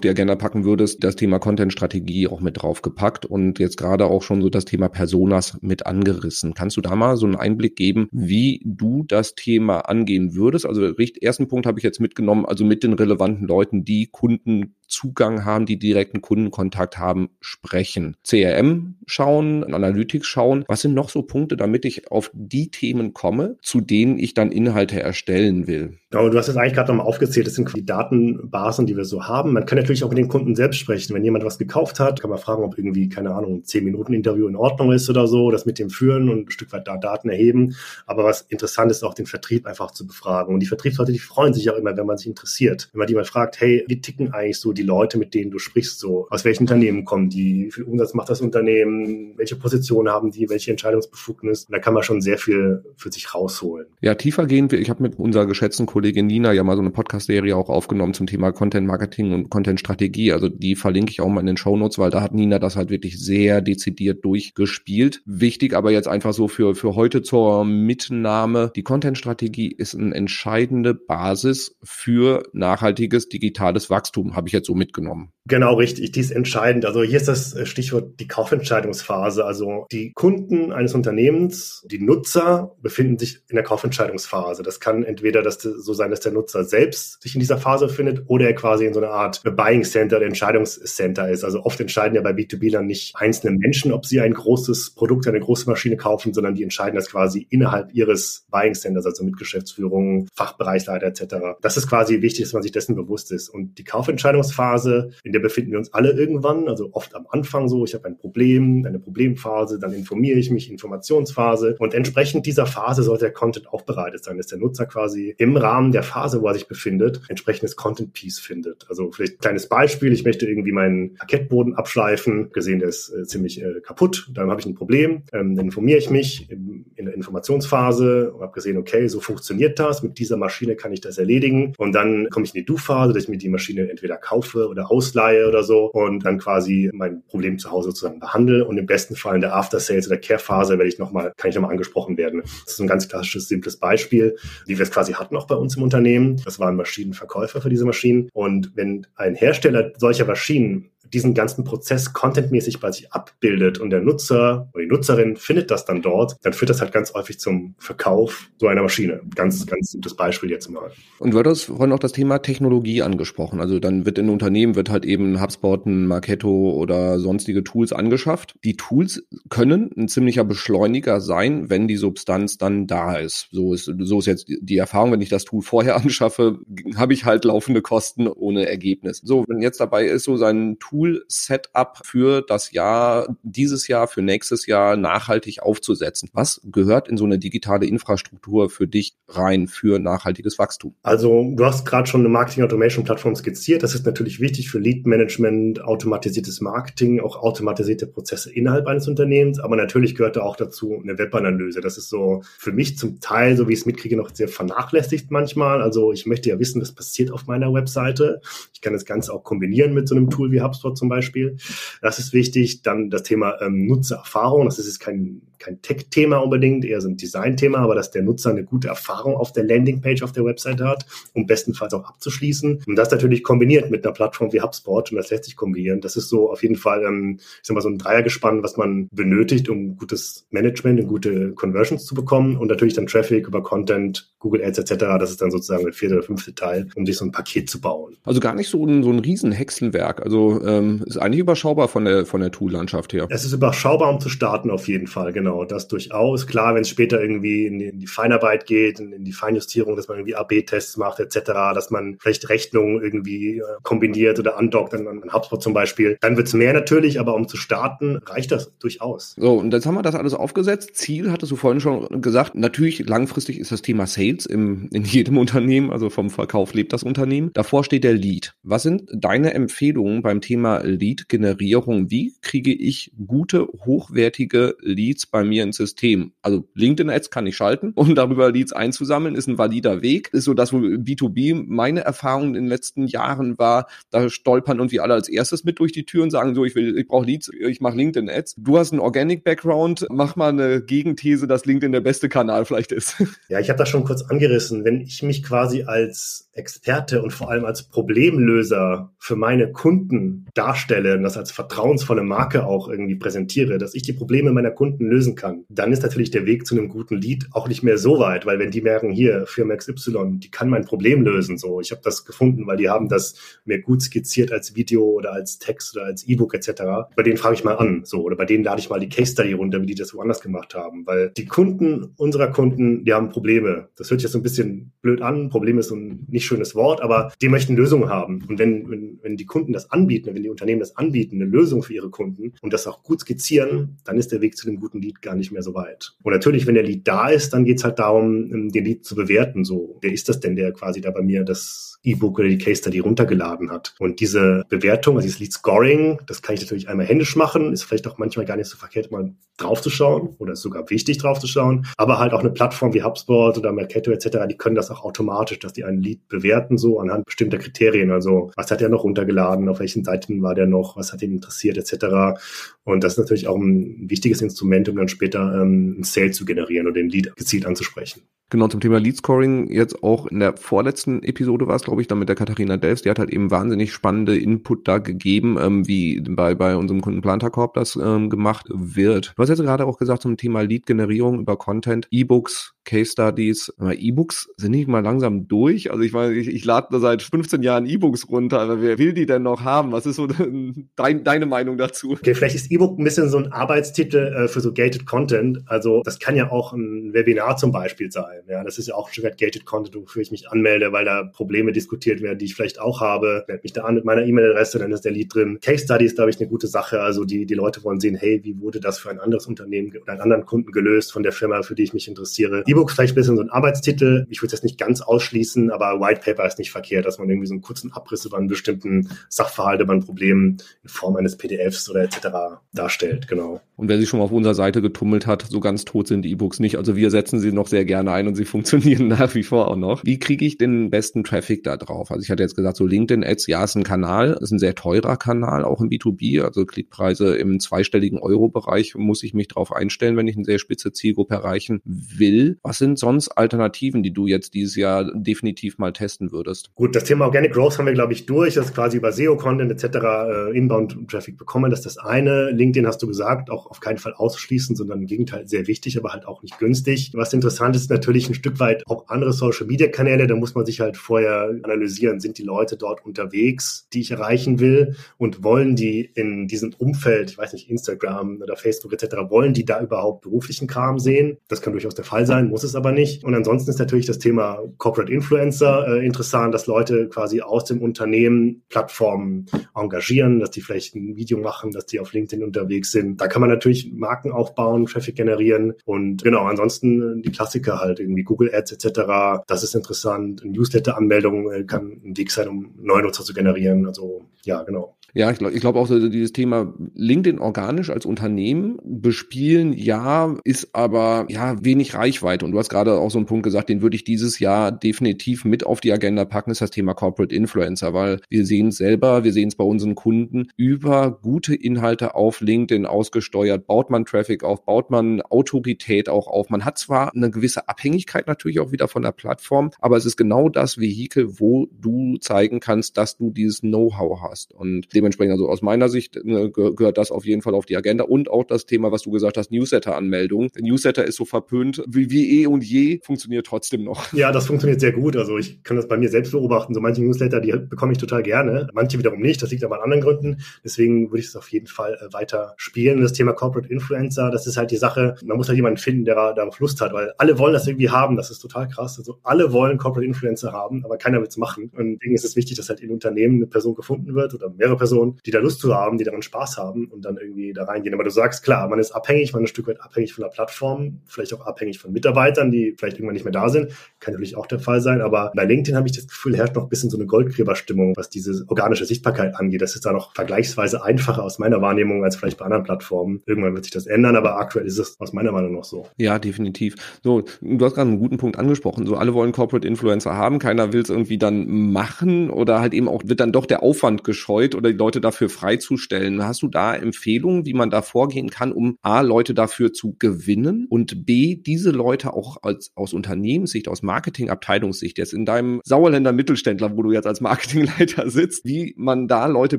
[0.00, 4.40] die Agenda packen würdest, das Thema Content-Strategie auch mit draufgepackt und jetzt gerade auch schon
[4.42, 6.54] so das Thema Personas mit angerissen.
[6.54, 10.66] Kannst du da mal so einen Einblick geben, wie du das Thema angehen würdest?
[10.66, 15.66] Also ersten Punkt habe ich jetzt mitgenommen, also mit den relevanten Leuten, die Kundenzugang haben,
[15.66, 18.16] die direkten Kundenkontakt haben, sprechen.
[18.24, 20.64] CRM schauen, Analytics schauen.
[20.68, 24.52] Was sind noch so Punkte, damit ich auf die Themen komme, zu denen ich dann
[24.52, 25.98] Inhalte erstellen will?
[26.10, 27.46] Genau, du hast es eigentlich gerade nochmal aufgezählt.
[27.46, 29.54] Das sind die Daten Phasen, die wir so haben.
[29.54, 31.14] Man kann natürlich auch mit den Kunden selbst sprechen.
[31.14, 34.56] Wenn jemand was gekauft hat, kann man fragen, ob irgendwie, keine Ahnung, ein 10-Minuten-Interview in
[34.56, 37.74] Ordnung ist oder so, das mit dem führen und ein Stück weit da Daten erheben.
[38.06, 40.52] Aber was interessant ist, auch den Vertrieb einfach zu befragen.
[40.52, 42.90] Und die Vertriebsleute, die freuen sich auch immer, wenn man sich interessiert.
[42.92, 45.98] Wenn man jemand fragt, hey, wie ticken eigentlich so die Leute, mit denen du sprichst,
[45.98, 50.30] so, aus welchen Unternehmen kommen die, wie viel Umsatz macht das Unternehmen, welche Position haben
[50.30, 51.64] die, welche Entscheidungsbefugnis.
[51.64, 53.86] Und da kann man schon sehr viel für sich rausholen.
[54.02, 54.78] Ja, tiefer gehen wir.
[54.78, 58.26] Ich habe mit unserer geschätzten Kollegin Nina ja mal so eine Podcast-Serie auch aufgenommen zum
[58.26, 60.32] Thema Content Marketing und Content Strategie.
[60.32, 62.74] Also die verlinke ich auch mal in den Show Notes, weil da hat Nina das
[62.74, 65.22] halt wirklich sehr dezidiert durchgespielt.
[65.26, 68.72] Wichtig aber jetzt einfach so für, für heute zur Mitnahme.
[68.74, 74.74] Die Content Strategie ist eine entscheidende Basis für nachhaltiges digitales Wachstum, habe ich jetzt so
[74.74, 75.32] mitgenommen.
[75.48, 76.12] Genau, richtig.
[76.12, 76.84] Die ist entscheidend.
[76.84, 79.44] Also hier ist das äh, Stichwort die Kaufentscheidungsphase.
[79.44, 84.62] Also die Kunden eines Unternehmens, die Nutzer befinden sich in der Kaufentscheidungsphase.
[84.62, 88.24] Das kann entweder das so sein, dass der Nutzer selbst sich in dieser Phase findet
[88.26, 91.44] oder er quasi in so einer Art Buying Center Entscheidungscenter ist.
[91.44, 95.26] Also oft entscheiden ja bei B2B dann nicht einzelne Menschen, ob sie ein großes Produkt,
[95.26, 99.38] eine große Maschine kaufen, sondern die entscheiden das quasi innerhalb ihres Buying Centers, also mit
[99.38, 101.36] Geschäftsführung, Fachbereichsleiter etc.
[101.62, 103.48] Das ist quasi wichtig, dass man sich dessen bewusst ist.
[103.48, 107.68] Und die Kaufentscheidungsphase, in der der befinden wir uns alle irgendwann, also oft am Anfang
[107.68, 111.76] so, ich habe ein Problem, eine Problemphase, dann informiere ich mich, Informationsphase.
[111.78, 115.92] Und entsprechend dieser Phase sollte der Content aufbereitet sein, dass der Nutzer quasi im Rahmen
[115.92, 118.86] der Phase, wo er sich befindet, entsprechendes Content Piece findet.
[118.88, 123.24] Also vielleicht ein kleines Beispiel, ich möchte irgendwie meinen Parkettboden abschleifen, gesehen, der ist äh,
[123.24, 127.06] ziemlich äh, kaputt, dann habe ich ein Problem, ähm, dann informiere ich mich im, in
[127.06, 131.18] der Informationsphase und habe gesehen, okay, so funktioniert das, mit dieser Maschine kann ich das
[131.18, 131.74] erledigen.
[131.78, 134.90] Und dann komme ich in die Do-Phase, dass ich mir die Maschine entweder kaufe oder
[134.90, 138.86] ausleihe leihe oder so und dann quasi mein Problem zu Hause sozusagen behandle und im
[138.86, 141.72] besten Fall in der After Sales oder Care Phase werde ich nochmal, kann ich nochmal
[141.72, 142.42] angesprochen werden.
[142.42, 144.36] Das ist ein ganz klassisches, simples Beispiel,
[144.66, 146.40] wie wir es quasi hatten auch bei uns im Unternehmen.
[146.44, 152.12] Das waren Maschinenverkäufer für diese Maschinen und wenn ein Hersteller solcher Maschinen diesen ganzen Prozess
[152.12, 156.52] contentmäßig bei sich abbildet und der Nutzer oder die Nutzerin findet das dann dort, dann
[156.52, 159.20] führt das halt ganz häufig zum Verkauf so einer Maschine.
[159.34, 160.90] Ganz, ganz simples Beispiel jetzt mal.
[161.18, 163.60] Und du hast vorhin auch das Thema Technologie angesprochen.
[163.60, 168.56] Also dann wird in Unternehmen wird halt eben HubSpot, ein Marketo oder sonstige Tools angeschafft.
[168.64, 173.48] Die Tools können ein ziemlicher Beschleuniger sein, wenn die Substanz dann da ist.
[173.50, 176.58] So ist, so ist jetzt die Erfahrung, wenn ich das Tool vorher anschaffe,
[176.96, 179.20] habe ich halt laufende Kosten ohne Ergebnis.
[179.24, 184.22] So, wenn jetzt dabei ist, so sein Tool Tool-Setup für das Jahr, dieses Jahr, für
[184.22, 186.28] nächstes Jahr nachhaltig aufzusetzen?
[186.32, 190.94] Was gehört in so eine digitale Infrastruktur für dich rein für nachhaltiges Wachstum?
[191.02, 193.82] Also du hast gerade schon eine Marketing-Automation-Plattform skizziert.
[193.82, 199.60] Das ist natürlich wichtig für Lead-Management, automatisiertes Marketing, auch automatisierte Prozesse innerhalb eines Unternehmens.
[199.60, 201.80] Aber natürlich gehört da auch dazu eine Webanalyse.
[201.80, 205.30] Das ist so für mich zum Teil, so wie ich es mitkriege, noch sehr vernachlässigt
[205.30, 205.80] manchmal.
[205.80, 208.40] Also ich möchte ja wissen, was passiert auf meiner Webseite.
[208.74, 211.56] Ich kann das Ganze auch kombinieren mit so einem Tool wie HubSpot zum Beispiel.
[212.02, 212.82] Das ist wichtig.
[212.82, 214.66] Dann das Thema ähm, Nutzererfahrung.
[214.66, 218.50] Das ist jetzt kein, kein Tech-Thema unbedingt, eher so ein Design-Thema, aber dass der Nutzer
[218.50, 222.82] eine gute Erfahrung auf der Landingpage auf der Website hat, um bestenfalls auch abzuschließen.
[222.86, 226.00] Und das natürlich kombiniert mit einer Plattform wie HubSpot und das lässt sich kombinieren.
[226.00, 229.08] Das ist so auf jeden Fall, ähm, ich sag mal, so ein Dreiergespann, was man
[229.12, 234.30] benötigt, um gutes Management und gute Conversions zu bekommen und natürlich dann Traffic über Content,
[234.38, 234.94] Google Ads etc.
[235.18, 237.80] Das ist dann sozusagen der vierte oder fünfte Teil, um sich so ein Paket zu
[237.80, 238.16] bauen.
[238.24, 240.22] Also gar nicht so ein, so ein Riesenhexenwerk.
[240.22, 243.26] Also ähm, ist eigentlich überschaubar von der, von der Tool-Landschaft her.
[243.30, 245.64] Es ist überschaubar, um zu starten auf jeden Fall, genau.
[245.64, 246.46] Das durchaus.
[246.46, 249.96] Klar, wenn es später irgendwie in die, in die Feinarbeit geht, in, in die Feinjustierung,
[249.96, 251.38] dass man irgendwie AB-Tests macht etc.,
[251.74, 256.36] dass man vielleicht Rechnungen irgendwie äh, kombiniert oder andockt an, an HubSpot zum Beispiel, dann
[256.36, 259.34] wird es mehr natürlich, aber um zu starten, reicht das durchaus.
[259.36, 260.90] So, und jetzt haben wir das alles aufgesetzt.
[260.94, 265.38] Ziel, hattest du vorhin schon gesagt, natürlich langfristig ist das Thema Sales im, in jedem
[265.38, 267.50] Unternehmen, also vom Verkauf lebt das Unternehmen.
[267.54, 268.54] Davor steht der Lead.
[268.62, 272.10] Was sind deine Empfehlungen beim Thema Lead-Generierung.
[272.10, 276.32] Wie kriege ich gute, hochwertige Leads bei mir ins System?
[276.42, 280.30] Also LinkedIn-Ads kann ich schalten, um darüber Leads einzusammeln, ist ein valider Weg.
[280.32, 285.00] Ist so das, wo B2B meine Erfahrung in den letzten Jahren war, da stolpern irgendwie
[285.00, 287.50] alle als erstes mit durch die Tür und sagen so, ich will, ich brauche Leads,
[287.52, 288.56] ich mache LinkedIn-Ads.
[288.58, 293.16] Du hast einen Organic-Background, mach mal eine Gegenthese, dass LinkedIn der beste Kanal vielleicht ist.
[293.48, 294.84] Ja, ich habe das schon kurz angerissen.
[294.84, 301.14] Wenn ich mich quasi als Experte und vor allem als Problemlöser für meine Kunden darstelle
[301.14, 305.36] und das als vertrauensvolle Marke auch irgendwie präsentiere, dass ich die Probleme meiner Kunden lösen
[305.36, 308.44] kann, dann ist natürlich der Weg zu einem guten Lead auch nicht mehr so weit,
[308.44, 312.00] weil wenn die merken, hier, Firma XY, die kann mein Problem lösen, so, ich habe
[312.02, 316.06] das gefunden, weil die haben das mir gut skizziert als Video oder als Text oder
[316.06, 316.82] als E-Book etc.
[317.14, 319.32] Bei denen frage ich mal an, so, oder bei denen lade ich mal die Case
[319.32, 323.28] Study runter, wie die das woanders gemacht haben, weil die Kunden unserer Kunden, die haben
[323.28, 323.88] Probleme.
[323.96, 325.50] Das Das hört sich jetzt so ein bisschen blöd an.
[325.50, 328.42] Problem ist so ein nicht schönes Wort, aber die möchten Lösungen haben.
[328.48, 331.82] Und wenn, wenn, wenn die Kunden das anbieten, wenn die Unternehmen das anbieten, eine Lösung
[331.82, 335.02] für ihre Kunden und das auch gut skizzieren, dann ist der Weg zu dem guten
[335.02, 336.16] Lead gar nicht mehr so weit.
[336.22, 339.14] Und natürlich, wenn der Lead da ist, dann geht's halt darum, ähm, den Lead zu
[339.14, 339.66] bewerten.
[339.66, 342.80] So, wer ist das denn, der quasi da bei mir das E-Book oder die Case
[342.80, 343.94] Study runtergeladen hat?
[343.98, 347.82] Und diese Bewertung, also dieses Lead Scoring, das kann ich natürlich einmal händisch machen, ist
[347.82, 351.86] vielleicht auch manchmal gar nicht so verkehrt, mal draufzuschauen oder ist sogar wichtig draufzuschauen.
[351.98, 355.58] Aber halt auch eine Plattform wie HubSpot oder Mercato etc., die können das auch automatisch,
[355.58, 358.10] dass die einen Lead bewerten, so anhand bestimmter Kriterien.
[358.10, 361.32] Also was hat er noch runtergeladen, auf welchen Seiten war der noch, was hat ihn
[361.32, 362.40] interessiert etc.
[362.84, 366.44] Und das ist natürlich auch ein wichtiges Instrument, um dann später ähm, einen Sale zu
[366.44, 368.22] generieren oder den Lead gezielt anzusprechen.
[368.50, 372.08] Genau, zum Thema Lead Scoring, jetzt auch in der vorletzten Episode war es, glaube ich,
[372.08, 375.86] dann mit der Katharina Delfs, die hat halt eben wahnsinnig spannende Input da gegeben, ähm,
[375.86, 379.34] wie bei, bei unserem Kunden Planterkorb das ähm, gemacht wird.
[379.36, 383.70] Du hast jetzt gerade auch gesagt zum Thema Lead-Generierung über Content, E-Books, Case Studies.
[383.94, 385.90] E-Books sind nicht mal langsam durch.
[385.90, 389.26] Also ich meine, ich, ich lade seit 15 Jahren E-Books runter, aber wer will die
[389.26, 389.92] denn noch haben?
[389.92, 392.12] Was ist so dein, deine Meinung dazu?
[392.12, 395.60] Okay, vielleicht ist E-Book ein bisschen so ein Arbeitstitel äh, für so gated Content.
[395.66, 398.42] Also das kann ja auch ein Webinar zum Beispiel sein.
[398.48, 401.24] Ja, das ist ja auch ein Stück gated Content, wofür ich mich anmelde, weil da
[401.24, 403.44] Probleme diskutiert werden, die ich vielleicht auch habe.
[403.48, 405.58] Melde mich da an mit meiner E-Mail-Adresse, dann ist der Lead drin.
[405.60, 407.00] Case Study ist, glaube ich, eine gute Sache.
[407.00, 410.12] Also die, die Leute wollen sehen, hey, wie wurde das für ein anderes Unternehmen oder
[410.12, 412.64] einen anderen Kunden gelöst von der Firma, für die ich mich interessiere.
[412.66, 413.77] e E-Book vielleicht ein bisschen so ein Arbeitstitel.
[413.86, 417.46] Ich würde jetzt nicht ganz ausschließen, aber White Paper ist nicht verkehrt, dass man irgendwie
[417.46, 421.88] so einen kurzen Abriss über einen bestimmten Sachverhalt, über ein Problem in Form eines PDFs
[421.90, 422.28] oder etc.
[422.72, 423.60] darstellt, genau.
[423.76, 426.32] Und wer sich schon mal auf unserer Seite getummelt hat, so ganz tot sind die
[426.32, 426.76] E-Books nicht.
[426.76, 429.76] Also wir setzen sie noch sehr gerne ein und sie funktionieren nach wie vor auch
[429.76, 430.04] noch.
[430.04, 432.10] Wie kriege ich den besten Traffic da drauf?
[432.10, 434.74] Also ich hatte jetzt gesagt, so LinkedIn Ads, ja, ist ein Kanal, ist ein sehr
[434.74, 440.16] teurer Kanal, auch im B2B, also Klickpreise im zweistelligen Euro-Bereich muss ich mich drauf einstellen,
[440.16, 442.58] wenn ich eine sehr spitze Zielgruppe erreichen will.
[442.62, 443.67] Was sind sonst Alternativen,
[444.02, 446.70] die du jetzt dieses Jahr definitiv mal testen würdest?
[446.74, 449.96] Gut, das Thema Organic Growth haben wir, glaube ich, durch, das quasi über SEO-Content etc.
[449.96, 451.70] Äh, Inbound-Traffic bekommen.
[451.70, 452.50] Das ist das eine.
[452.50, 456.12] LinkedIn hast du gesagt, auch auf keinen Fall ausschließen, sondern im Gegenteil sehr wichtig, aber
[456.12, 457.12] halt auch nicht günstig.
[457.14, 460.26] Was interessant ist, natürlich ein Stück weit auch andere Social-Media-Kanäle.
[460.26, 464.60] Da muss man sich halt vorher analysieren, sind die Leute dort unterwegs, die ich erreichen
[464.60, 469.52] will und wollen die in diesem Umfeld, ich weiß nicht, Instagram oder Facebook etc., wollen
[469.52, 471.38] die da überhaupt beruflichen Kram sehen?
[471.48, 473.24] Das kann durchaus der Fall sein, muss es aber nicht.
[473.24, 477.80] Und ansonsten ist natürlich das Thema Corporate Influencer äh, interessant, dass Leute quasi aus dem
[477.80, 483.20] Unternehmen Plattformen engagieren, dass die vielleicht ein Video machen, dass die auf LinkedIn unterwegs sind.
[483.20, 488.22] Da kann man natürlich Marken aufbauen, Traffic generieren und genau, ansonsten die Klassiker halt, irgendwie
[488.22, 489.44] Google Ads etc.
[489.46, 490.44] Das ist interessant.
[490.44, 493.86] Newsletter-Anmeldung äh, kann ein Weg sein, um neue Nutzer zu generieren.
[493.86, 494.97] Also ja, genau.
[495.14, 500.36] Ja, ich glaube ich glaub auch so dieses Thema LinkedIn organisch als Unternehmen bespielen, ja,
[500.44, 502.44] ist aber ja wenig Reichweite.
[502.44, 505.44] Und du hast gerade auch so einen Punkt gesagt, den würde ich dieses Jahr definitiv
[505.44, 509.24] mit auf die Agenda packen, ist das Thema Corporate Influencer, weil wir sehen es selber,
[509.24, 514.44] wir sehen es bei unseren Kunden, über gute Inhalte auf LinkedIn ausgesteuert, baut man Traffic
[514.44, 516.50] auf, baut man Autorität auch auf.
[516.50, 520.16] Man hat zwar eine gewisse Abhängigkeit natürlich auch wieder von der Plattform, aber es ist
[520.16, 524.52] genau das Vehikel, wo du zeigen kannst, dass du dieses Know-how hast.
[524.52, 528.04] Und dementsprechend, also aus meiner Sicht ne, gehört das auf jeden Fall auf die Agenda
[528.04, 530.50] und auch das Thema, was du gesagt hast, Newsletter-Anmeldung.
[530.60, 534.12] Newsletter ist so verpönt wie, wie eh und je, funktioniert trotzdem noch.
[534.12, 535.16] Ja, das funktioniert sehr gut.
[535.16, 536.74] Also ich kann das bei mir selbst beobachten.
[536.74, 538.68] So manche Newsletter, die bekomme ich total gerne.
[538.72, 539.40] Manche wiederum nicht.
[539.42, 540.42] Das liegt aber an anderen Gründen.
[540.64, 543.00] Deswegen würde ich es auf jeden Fall äh, weiter spielen.
[543.00, 545.14] Das Thema Corporate Influencer, das ist halt die Sache.
[545.24, 548.16] Man muss halt jemanden finden, der darauf Lust hat, weil alle wollen das irgendwie haben.
[548.16, 548.98] Das ist total krass.
[548.98, 551.70] Also alle wollen Corporate Influencer haben, aber keiner will es machen.
[551.76, 554.76] Und deswegen ist es wichtig, dass halt in Unternehmen eine Person gefunden wird oder mehrere
[554.76, 554.87] Personen,
[555.26, 557.94] die da Lust zu haben, die daran Spaß haben und dann irgendwie da reingehen.
[557.94, 560.30] Aber du sagst, klar, man ist abhängig, man ist ein Stück weit abhängig von der
[560.30, 563.72] Plattform, vielleicht auch abhängig von Mitarbeitern, die vielleicht irgendwann nicht mehr da sind.
[564.00, 565.00] Kann natürlich auch der Fall sein.
[565.00, 568.10] Aber bei LinkedIn habe ich das Gefühl, herrscht noch ein bisschen so eine Goldgräberstimmung, was
[568.10, 569.62] diese organische Sichtbarkeit angeht.
[569.62, 573.22] Das ist da noch vergleichsweise einfacher aus meiner Wahrnehmung als vielleicht bei anderen Plattformen.
[573.26, 575.86] Irgendwann wird sich das ändern, aber aktuell ist es aus meiner Meinung noch so.
[575.96, 576.76] Ja, definitiv.
[577.02, 578.86] So, du hast gerade einen guten Punkt angesprochen.
[578.86, 582.88] So, alle wollen Corporate Influencer haben, keiner will es irgendwie dann machen oder halt eben
[582.88, 586.24] auch wird dann doch der Aufwand gescheut oder Leute dafür freizustellen.
[586.24, 590.66] Hast du da Empfehlungen, wie man da vorgehen kann, um A, Leute dafür zu gewinnen
[590.70, 596.76] und B, diese Leute auch als, aus Unternehmenssicht, aus Marketingabteilungssicht, jetzt in deinem Sauerländer Mittelständler,
[596.76, 599.58] wo du jetzt als Marketingleiter sitzt, wie man da Leute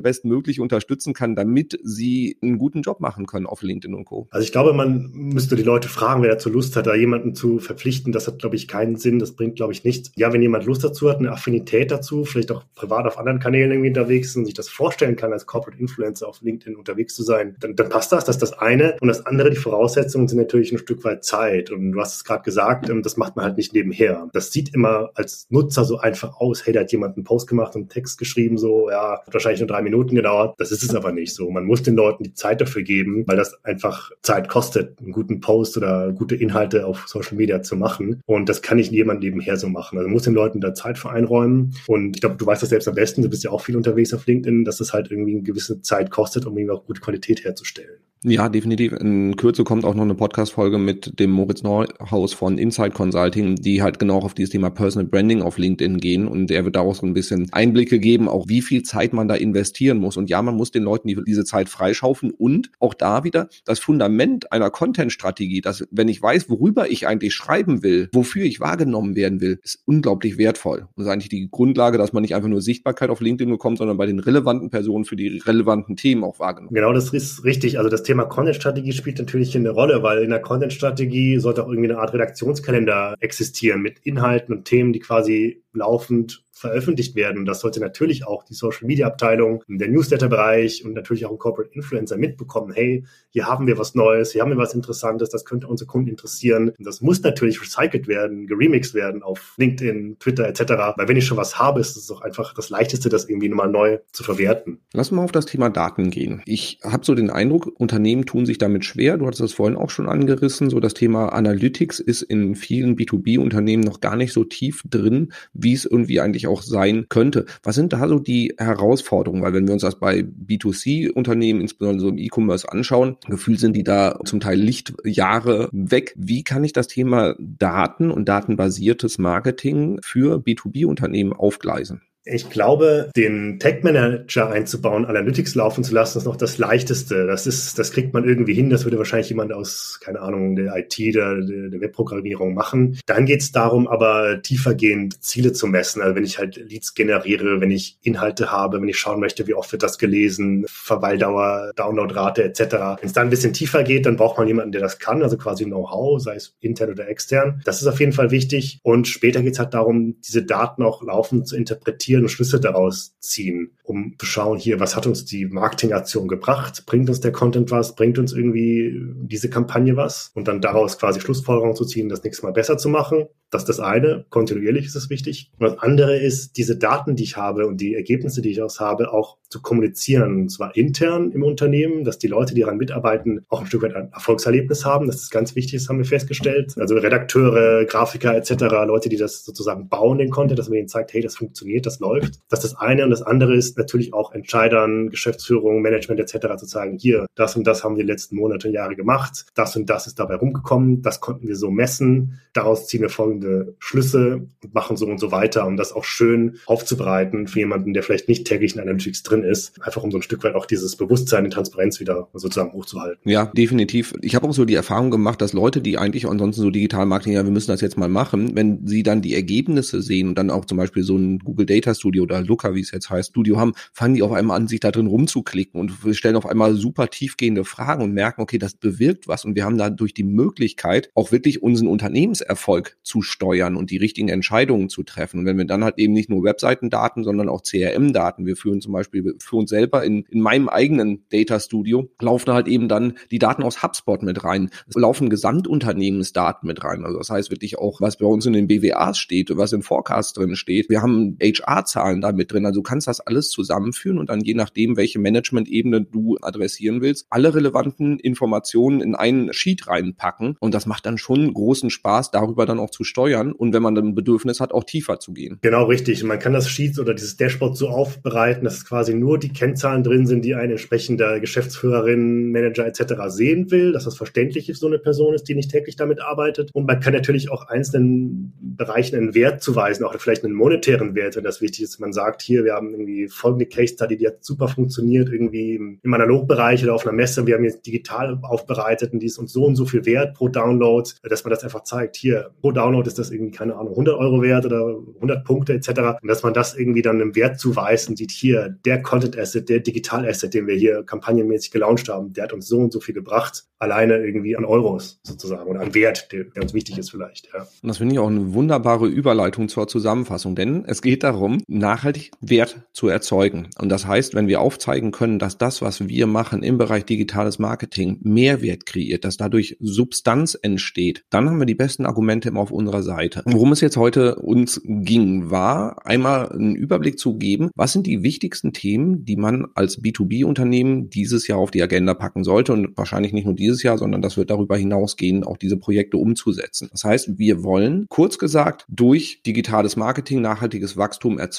[0.00, 4.28] bestmöglich unterstützen kann, damit sie einen guten Job machen können auf LinkedIn und Co.
[4.30, 7.58] Also ich glaube, man müsste die Leute fragen, wer dazu Lust hat, da jemanden zu
[7.58, 8.12] verpflichten.
[8.12, 9.18] Das hat, glaube ich, keinen Sinn.
[9.18, 10.10] Das bringt, glaube ich, nichts.
[10.16, 13.70] Ja, wenn jemand Lust dazu hat, eine Affinität dazu, vielleicht auch privat auf anderen Kanälen
[13.70, 17.22] irgendwie unterwegs und sich das vorstellen vorstellen kann, als Corporate Influencer auf LinkedIn unterwegs zu
[17.22, 18.24] sein, dann, dann passt das.
[18.24, 18.96] Das ist das eine.
[19.00, 21.70] Und das andere, die Voraussetzungen sind natürlich ein Stück weit Zeit.
[21.70, 24.28] Und du hast es gerade gesagt, ähm, das macht man halt nicht nebenher.
[24.32, 26.66] Das sieht immer als Nutzer so einfach aus.
[26.66, 29.60] Hey, da hat jemand einen Post gemacht und einen Text geschrieben, so, ja, hat wahrscheinlich
[29.60, 30.54] nur drei Minuten gedauert.
[30.58, 31.50] Das ist es aber nicht so.
[31.50, 35.40] Man muss den Leuten die Zeit dafür geben, weil das einfach Zeit kostet, einen guten
[35.40, 38.22] Post oder gute Inhalte auf Social Media zu machen.
[38.26, 39.98] Und das kann nicht jemand nebenher so machen.
[39.98, 41.74] Also muss den Leuten da Zeit für einräumen.
[41.86, 43.22] Und ich glaube, du weißt das selbst am besten.
[43.22, 46.10] Du bist ja auch viel unterwegs auf LinkedIn, dass das halt irgendwie eine gewisse Zeit
[46.10, 48.00] kostet, um irgendwie auch gute Qualität herzustellen.
[48.22, 48.92] Ja, definitiv.
[48.92, 53.80] In Kürze kommt auch noch eine Podcast-Folge mit dem Moritz Neuhaus von Inside Consulting, die
[53.80, 57.06] halt genau auf dieses Thema Personal Branding auf LinkedIn gehen und er wird daraus so
[57.06, 60.18] ein bisschen Einblicke geben, auch wie viel Zeit man da investieren muss.
[60.18, 63.78] Und ja, man muss den Leuten die, diese Zeit freischaufen und auch da wieder das
[63.78, 69.16] Fundament einer Content-Strategie, dass wenn ich weiß, worüber ich eigentlich schreiben will, wofür ich wahrgenommen
[69.16, 70.80] werden will, ist unglaublich wertvoll.
[70.80, 73.78] Und das ist eigentlich die Grundlage, dass man nicht einfach nur Sichtbarkeit auf LinkedIn bekommt,
[73.78, 76.74] sondern bei den relevanten Personen für die relevanten Themen auch wahrgenommen.
[76.74, 77.78] Genau, das ist richtig.
[77.78, 81.90] Also das Thema Content-Strategie spielt natürlich eine Rolle, weil in der Content-Strategie sollte auch irgendwie
[81.90, 87.46] eine Art Redaktionskalender existieren mit Inhalten und Themen, die quasi laufend veröffentlicht werden.
[87.46, 91.72] Das sollte natürlich auch die Social Media Abteilung, der Newsletter-Bereich und natürlich auch ein Corporate
[91.72, 92.72] Influencer mitbekommen.
[92.72, 96.08] Hey, hier haben wir was Neues, hier haben wir was Interessantes, das könnte unsere Kunden
[96.08, 96.72] interessieren.
[96.76, 100.96] Und das muss natürlich recycelt werden, geremixed werden auf LinkedIn, Twitter etc.
[100.96, 103.70] Weil wenn ich schon was habe, ist es doch einfach das Leichteste, das irgendwie nochmal
[103.70, 104.80] neu zu verwerten.
[104.92, 106.42] Lass mal auf das Thema Daten gehen.
[106.44, 109.16] Ich habe so den Eindruck, Unternehmen tun sich damit schwer.
[109.16, 110.68] Du hattest das vorhin auch schon angerissen.
[110.68, 115.72] So das Thema Analytics ist in vielen B2B-Unternehmen noch gar nicht so tief drin, wie
[115.72, 117.46] es irgendwie eigentlich auch sein könnte.
[117.62, 119.42] Was sind da so die Herausforderungen?
[119.42, 123.84] Weil wenn wir uns das bei B2C-Unternehmen, insbesondere so im E-Commerce anschauen, gefühlt sind die
[123.84, 126.14] da zum Teil Lichtjahre weg.
[126.16, 132.02] Wie kann ich das Thema Daten und datenbasiertes Marketing für B2B-Unternehmen aufgleisen?
[132.24, 137.26] Ich glaube, den Tech Manager einzubauen, Analytics laufen zu lassen, ist noch das leichteste.
[137.26, 138.68] Das ist, das kriegt man irgendwie hin.
[138.68, 142.98] Das würde wahrscheinlich jemand aus, keine Ahnung, der IT, der, der Webprogrammierung machen.
[143.06, 146.02] Dann geht es darum, aber tiefergehend Ziele zu messen.
[146.02, 149.54] Also wenn ich halt Leads generiere, wenn ich Inhalte habe, wenn ich schauen möchte, wie
[149.54, 152.60] oft wird das gelesen, Verweildauer, Downloadrate etc.
[153.00, 155.38] Wenn es dann ein bisschen tiefer geht, dann braucht man jemanden, der das kann, also
[155.38, 157.62] quasi Know-how, sei es intern oder extern.
[157.64, 158.78] Das ist auf jeden Fall wichtig.
[158.82, 162.60] Und später geht es halt darum, diese Daten auch laufend zu interpretieren reflektieren und Schlüsse
[162.60, 166.84] daraus ziehen, um zu schauen, hier, was hat uns die Marketingaktion gebracht?
[166.86, 167.94] Bringt uns der Content was?
[167.94, 170.30] Bringt uns irgendwie diese Kampagne was?
[170.34, 173.26] Und dann daraus quasi Schlussfolgerungen zu ziehen, das nächste Mal besser zu machen.
[173.50, 174.24] Das ist das eine.
[174.30, 175.50] Kontinuierlich ist es wichtig.
[175.58, 178.78] Und das andere ist, diese Daten, die ich habe und die Ergebnisse, die ich aus
[178.78, 180.42] habe, auch zu kommunizieren.
[180.42, 183.96] Und zwar intern im Unternehmen, dass die Leute, die daran mitarbeiten, auch ein Stück weit
[183.96, 185.08] ein Erfolgserlebnis haben.
[185.08, 186.74] Das ist ganz wichtig, das haben wir festgestellt.
[186.78, 188.52] Also Redakteure, Grafiker etc.,
[188.86, 191.98] Leute, die das sozusagen bauen, den Content, dass man ihnen zeigt, hey, das funktioniert, das
[192.00, 192.40] läuft.
[192.48, 193.04] Das ist das eine.
[193.04, 196.56] Und das andere ist natürlich auch Entscheidern, Geschäftsführung, Management etc.
[196.58, 199.46] zu sagen, hier, das und das haben wir die letzten Monate und Jahre gemacht.
[199.54, 201.02] Das und das ist dabei rumgekommen.
[201.02, 202.40] Das konnten wir so messen.
[202.52, 206.56] Daraus ziehen wir folgende Schlüsse und machen so und so weiter, um das auch schön
[206.66, 210.22] aufzubereiten für jemanden, der vielleicht nicht täglich in Analytics drin ist, einfach um so ein
[210.22, 213.18] Stück weit auch dieses Bewusstsein in Transparenz wieder sozusagen hochzuhalten.
[213.24, 214.14] Ja, definitiv.
[214.22, 217.34] Ich habe auch so die Erfahrung gemacht, dass Leute, die eigentlich ansonsten so digital Marketing,
[217.34, 220.50] ja, wir müssen das jetzt mal machen, wenn sie dann die Ergebnisse sehen und dann
[220.50, 223.58] auch zum Beispiel so ein Google Data Studio oder Looker, wie es jetzt heißt, Studio
[223.58, 227.08] haben, fangen die auf einmal an, sich da drin rumzuklicken und stellen auf einmal super
[227.08, 231.32] tiefgehende Fragen und merken, okay, das bewirkt was und wir haben dadurch die Möglichkeit, auch
[231.32, 235.40] wirklich unseren Unternehmenserfolg zu steuern und die richtigen Entscheidungen zu treffen.
[235.40, 238.92] Und wenn wir dann halt eben nicht nur Webseitendaten, sondern auch CRM-Daten, wir führen zum
[238.92, 243.38] Beispiel für uns selber in, in meinem eigenen Data Studio, laufen halt eben dann die
[243.38, 244.70] Daten aus HubSpot mit rein.
[244.88, 247.04] Es laufen Gesamtunternehmensdaten mit rein.
[247.04, 250.36] Also das heißt wirklich auch, was bei uns in den BWAs steht, was im Forecast
[250.36, 250.88] drin steht.
[250.88, 251.36] Wir haben
[251.80, 252.66] HR-Zahlen da mit drin.
[252.66, 257.26] Also du kannst das alles zusammenführen und dann je nachdem, welche Management-Ebene du adressieren willst,
[257.30, 260.56] alle relevanten Informationen in einen Sheet reinpacken.
[260.60, 263.82] Und das macht dann schon großen Spaß, darüber dann auch zu steuern steuern und wenn
[263.82, 265.58] man dann ein Bedürfnis hat, auch tiefer zu gehen.
[265.62, 266.22] Genau, richtig.
[266.24, 270.26] Man kann das Sheet oder dieses Dashboard so aufbereiten, dass quasi nur die Kennzahlen drin
[270.26, 273.14] sind, die ein entsprechender Geschäftsführerin, Manager etc.
[273.28, 276.70] sehen will, dass das verständlich ist, so eine Person ist, die nicht täglich damit arbeitet.
[276.72, 281.36] Und man kann natürlich auch einzelnen Bereichen einen Wert zuweisen, auch vielleicht einen monetären Wert,
[281.36, 282.00] wenn das wichtig ist.
[282.00, 286.14] Man sagt hier, wir haben irgendwie folgende Case Study, die hat super funktioniert, irgendwie im
[286.14, 287.46] Analogbereich oder auf einer Messe.
[287.46, 290.48] Wir haben jetzt digital aufbereitet und die ist uns so und so viel wert pro
[290.48, 292.16] Download, dass man das einfach zeigt.
[292.16, 295.88] Hier, pro Download ist das irgendwie, keine Ahnung, 100 Euro wert oder 100 Punkte etc.
[296.22, 299.68] Und dass man das irgendwie dann einem Wert zuweist und sieht, hier, der Content Asset,
[299.68, 303.00] der Digital Asset, den wir hier kampagnenmäßig gelauncht haben, der hat uns so und so
[303.00, 307.10] viel gebracht, alleine irgendwie an Euros sozusagen oder an Wert, der, der uns wichtig ist
[307.10, 307.48] vielleicht.
[307.52, 307.60] Ja.
[307.60, 312.30] Und das finde ich auch eine wunderbare Überleitung zur Zusammenfassung, denn es geht darum, nachhaltig
[312.40, 313.68] Wert zu erzeugen.
[313.78, 317.58] Und das heißt, wenn wir aufzeigen können, dass das, was wir machen im Bereich digitales
[317.58, 322.70] Marketing, Mehrwert kreiert, dass dadurch Substanz entsteht, dann haben wir die besten Argumente immer auf
[322.70, 323.42] unserer Seite.
[323.44, 328.22] Worum es jetzt heute uns ging, war einmal einen Überblick zu geben, was sind die
[328.22, 333.32] wichtigsten Themen, die man als B2B-Unternehmen dieses Jahr auf die Agenda packen sollte und wahrscheinlich
[333.32, 336.88] nicht nur dieses Jahr, sondern das wird darüber hinausgehen, auch diese Projekte umzusetzen.
[336.92, 341.49] Das heißt, wir wollen kurz gesagt durch digitales Marketing nachhaltiges Wachstum erzeugen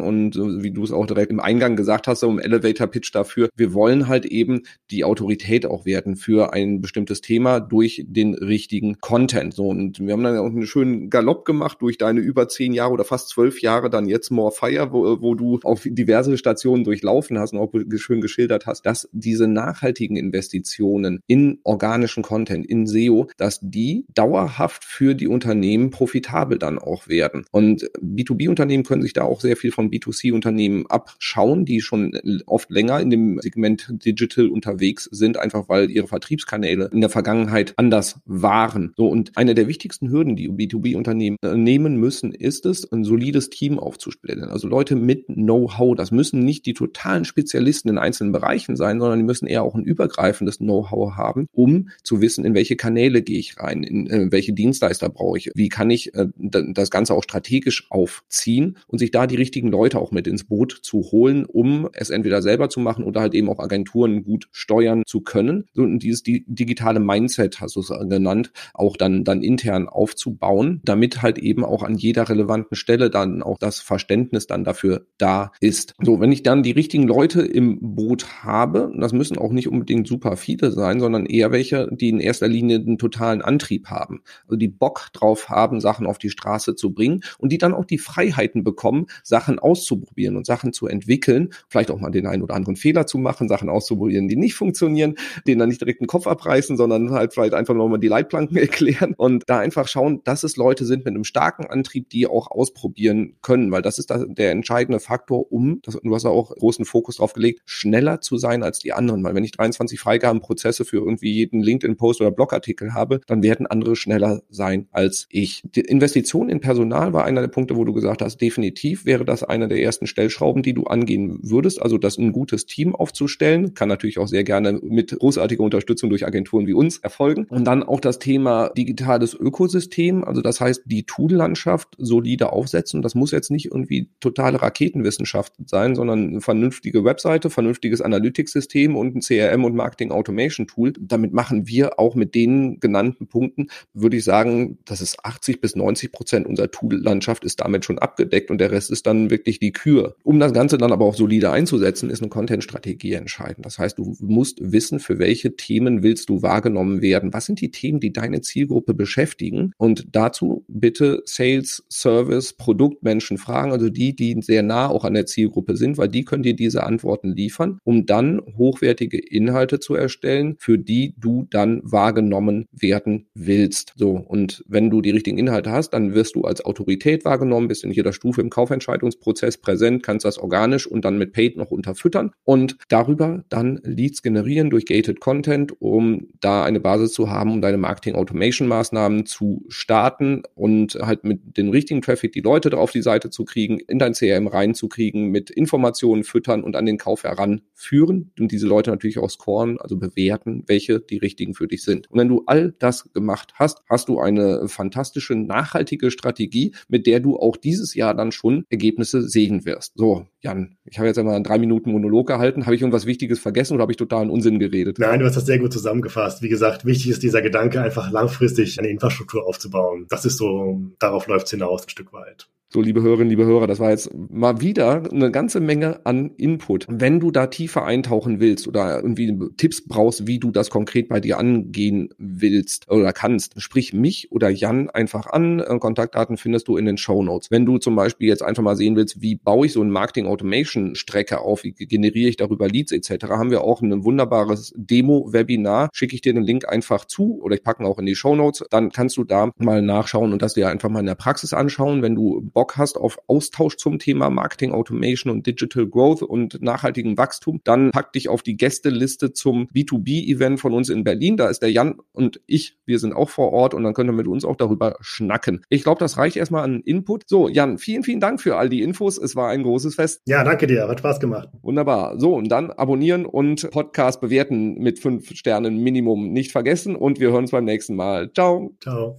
[0.00, 3.48] und wie du es auch direkt im Eingang gesagt hast, so im Elevator Pitch dafür,
[3.56, 9.00] wir wollen halt eben die Autorität auch werden für ein bestimmtes Thema durch den richtigen
[9.00, 9.54] Content.
[9.54, 12.92] So und wir haben dann auch einen schönen Galopp gemacht durch deine über zehn Jahre
[12.92, 17.38] oder fast zwölf Jahre dann jetzt More Fire, wo, wo du auf diverse Stationen durchlaufen
[17.38, 23.28] hast und auch schön geschildert hast, dass diese nachhaltigen Investitionen in organischen Content, in SEO,
[23.36, 27.44] dass die dauerhaft für die Unternehmen profitabel dann auch werden.
[27.50, 32.12] Und B2B-Unternehmen können sich da auch sehr viel von B2C-Unternehmen abschauen, die schon
[32.46, 37.74] oft länger in dem Segment Digital unterwegs sind, einfach weil ihre Vertriebskanäle in der Vergangenheit
[37.76, 38.92] anders waren.
[38.96, 43.50] So und eine der wichtigsten Hürden, die B2B-Unternehmen äh, nehmen müssen, ist es, ein solides
[43.50, 44.44] Team aufzustellen.
[44.44, 45.96] Also Leute mit Know-how.
[45.96, 49.74] Das müssen nicht die totalen Spezialisten in einzelnen Bereichen sein, sondern die müssen eher auch
[49.74, 54.30] ein übergreifendes Know-how haben, um zu wissen, in welche Kanäle gehe ich rein, in äh,
[54.30, 59.10] welche Dienstleister brauche ich, wie kann ich äh, das Ganze auch strategisch aufziehen und sich
[59.10, 62.80] da die richtigen Leute auch mit ins Boot zu holen, um es entweder selber zu
[62.80, 65.64] machen oder halt eben auch Agenturen gut steuern zu können.
[65.76, 71.22] Und dieses die, digitale Mindset, hast du es genannt, auch dann, dann intern aufzubauen, damit
[71.22, 75.94] halt eben auch an jeder relevanten Stelle dann auch das Verständnis dann dafür da ist.
[76.02, 80.06] So, wenn ich dann die richtigen Leute im Boot habe, das müssen auch nicht unbedingt
[80.06, 84.56] super viele sein, sondern eher welche, die in erster Linie einen totalen Antrieb haben, also
[84.56, 87.98] die Bock drauf haben, Sachen auf die Straße zu bringen und die dann auch die
[87.98, 92.76] Freiheiten bekommen, Sachen auszuprobieren und Sachen zu entwickeln, vielleicht auch mal den einen oder anderen
[92.76, 95.14] Fehler zu machen, Sachen auszuprobieren, die nicht funktionieren,
[95.46, 99.14] denen dann nicht direkt den Kopf abreißen, sondern halt vielleicht einfach nochmal die Leitplanken erklären
[99.16, 103.36] und da einfach schauen, dass es Leute sind mit einem starken Antrieb, die auch ausprobieren
[103.42, 107.16] können, weil das ist der entscheidende Faktor, um, das, du hast ja auch großen Fokus
[107.16, 111.32] drauf gelegt, schneller zu sein als die anderen, weil wenn ich 23 Freigabenprozesse für irgendwie
[111.32, 115.62] jeden LinkedIn-Post oder Blogartikel habe, dann werden andere schneller sein als ich.
[115.74, 119.42] Die Investition in Personal war einer der Punkte, wo du gesagt hast, definitiv wäre das
[119.42, 123.88] einer der ersten Stellschrauben, die du angehen würdest, also das ein gutes Team aufzustellen, kann
[123.88, 127.46] natürlich auch sehr gerne mit großartiger Unterstützung durch Agenturen wie uns erfolgen.
[127.48, 133.02] Und dann auch das Thema digitales Ökosystem, also das heißt, die Tool-Landschaft solide aufsetzen.
[133.02, 139.16] Das muss jetzt nicht irgendwie totale Raketenwissenschaft sein, sondern eine vernünftige Webseite, vernünftiges Analytics-System und
[139.16, 140.92] ein CRM und Marketing Automation Tool.
[141.00, 145.76] Damit machen wir auch mit den genannten Punkten, würde ich sagen, dass es 80 bis
[145.76, 149.72] 90 Prozent unserer Tool-Landschaft ist damit schon abgedeckt und der Rest ist dann wirklich die
[149.72, 150.16] Kür.
[150.22, 153.66] Um das Ganze dann aber auch solide einzusetzen, ist eine Content-Strategie entscheidend.
[153.66, 157.32] Das heißt, du musst wissen, für welche Themen willst du wahrgenommen werden.
[157.32, 159.72] Was sind die Themen, die deine Zielgruppe beschäftigen?
[159.76, 165.26] Und dazu bitte Sales, Service, Produktmenschen fragen, also die, die sehr nah auch an der
[165.26, 170.56] Zielgruppe sind, weil die können dir diese Antworten liefern, um dann hochwertige Inhalte zu erstellen,
[170.58, 173.94] für die du dann wahrgenommen werden willst.
[173.96, 174.12] So.
[174.12, 177.90] Und wenn du die richtigen Inhalte hast, dann wirst du als Autorität wahrgenommen, bist in
[177.90, 178.50] jeder Stufe im
[178.80, 184.22] Kaufentscheidungsprozess präsent, kannst das organisch und dann mit Paid noch unterfüttern und darüber dann Leads
[184.22, 189.26] generieren durch Gated Content, um da eine Basis zu haben, um deine Marketing Automation Maßnahmen
[189.26, 193.78] zu starten und halt mit dem richtigen Traffic die Leute auf die Seite zu kriegen,
[193.78, 198.90] in dein CRM reinzukriegen, mit Informationen füttern und an den Kauf heranführen und diese Leute
[198.90, 202.10] natürlich auch scoren, also bewerten, welche die richtigen für dich sind.
[202.10, 207.20] Und wenn du all das gemacht hast, hast du eine fantastische, nachhaltige Strategie, mit der
[207.20, 209.92] du auch dieses Jahr dann schon Ergebnisse sehen wirst.
[209.96, 212.66] So, Jan, ich habe jetzt einmal einen drei Minuten Monolog gehalten.
[212.66, 214.98] Habe ich irgendwas Wichtiges vergessen oder habe ich totalen Unsinn geredet?
[214.98, 216.40] Nein, du hast das sehr gut zusammengefasst.
[216.40, 220.06] Wie gesagt, wichtig ist dieser Gedanke, einfach langfristig eine Infrastruktur aufzubauen.
[220.08, 222.48] Das ist so, darauf läuft es hinaus ein Stück weit.
[222.72, 226.86] So, liebe Hörerinnen, liebe Hörer, das war jetzt mal wieder eine ganze Menge an Input.
[226.88, 231.18] Wenn du da tiefer eintauchen willst oder irgendwie Tipps brauchst, wie du das konkret bei
[231.18, 235.58] dir angehen willst oder kannst, sprich mich oder Jan einfach an.
[235.58, 237.50] Äh, Kontaktdaten findest du in den Show Notes.
[237.50, 240.28] Wenn du zum Beispiel jetzt einfach mal sehen willst, wie baue ich so eine Marketing
[240.28, 245.88] Automation Strecke auf, wie generiere ich darüber Leads etc., haben wir auch ein wunderbares Demo-Webinar.
[245.92, 248.36] Schicke ich dir den Link einfach zu oder ich packe ihn auch in die Show
[248.36, 248.62] Notes.
[248.70, 252.02] Dann kannst du da mal nachschauen und das dir einfach mal in der Praxis anschauen.
[252.02, 257.16] Wenn du Bock hast auf Austausch zum Thema Marketing Automation und Digital Growth und nachhaltigen
[257.16, 261.38] Wachstum, dann pack dich auf die Gästeliste zum B2B-Event von uns in Berlin.
[261.38, 264.12] Da ist der Jan und ich, wir sind auch vor Ort und dann könnt ihr
[264.12, 265.64] mit uns auch darüber schnacken.
[265.70, 267.22] Ich glaube, das reicht erstmal an Input.
[267.26, 269.16] So, Jan, vielen, vielen Dank für all die Infos.
[269.16, 270.20] Es war ein großes Fest.
[270.26, 270.86] Ja, danke dir.
[270.86, 271.48] Hat Spaß gemacht.
[271.62, 272.20] Wunderbar.
[272.20, 277.28] So, und dann abonnieren und Podcast bewerten mit fünf Sternen Minimum nicht vergessen und wir
[277.30, 278.30] hören uns beim nächsten Mal.
[278.34, 278.76] Ciao.
[278.82, 279.18] Ciao.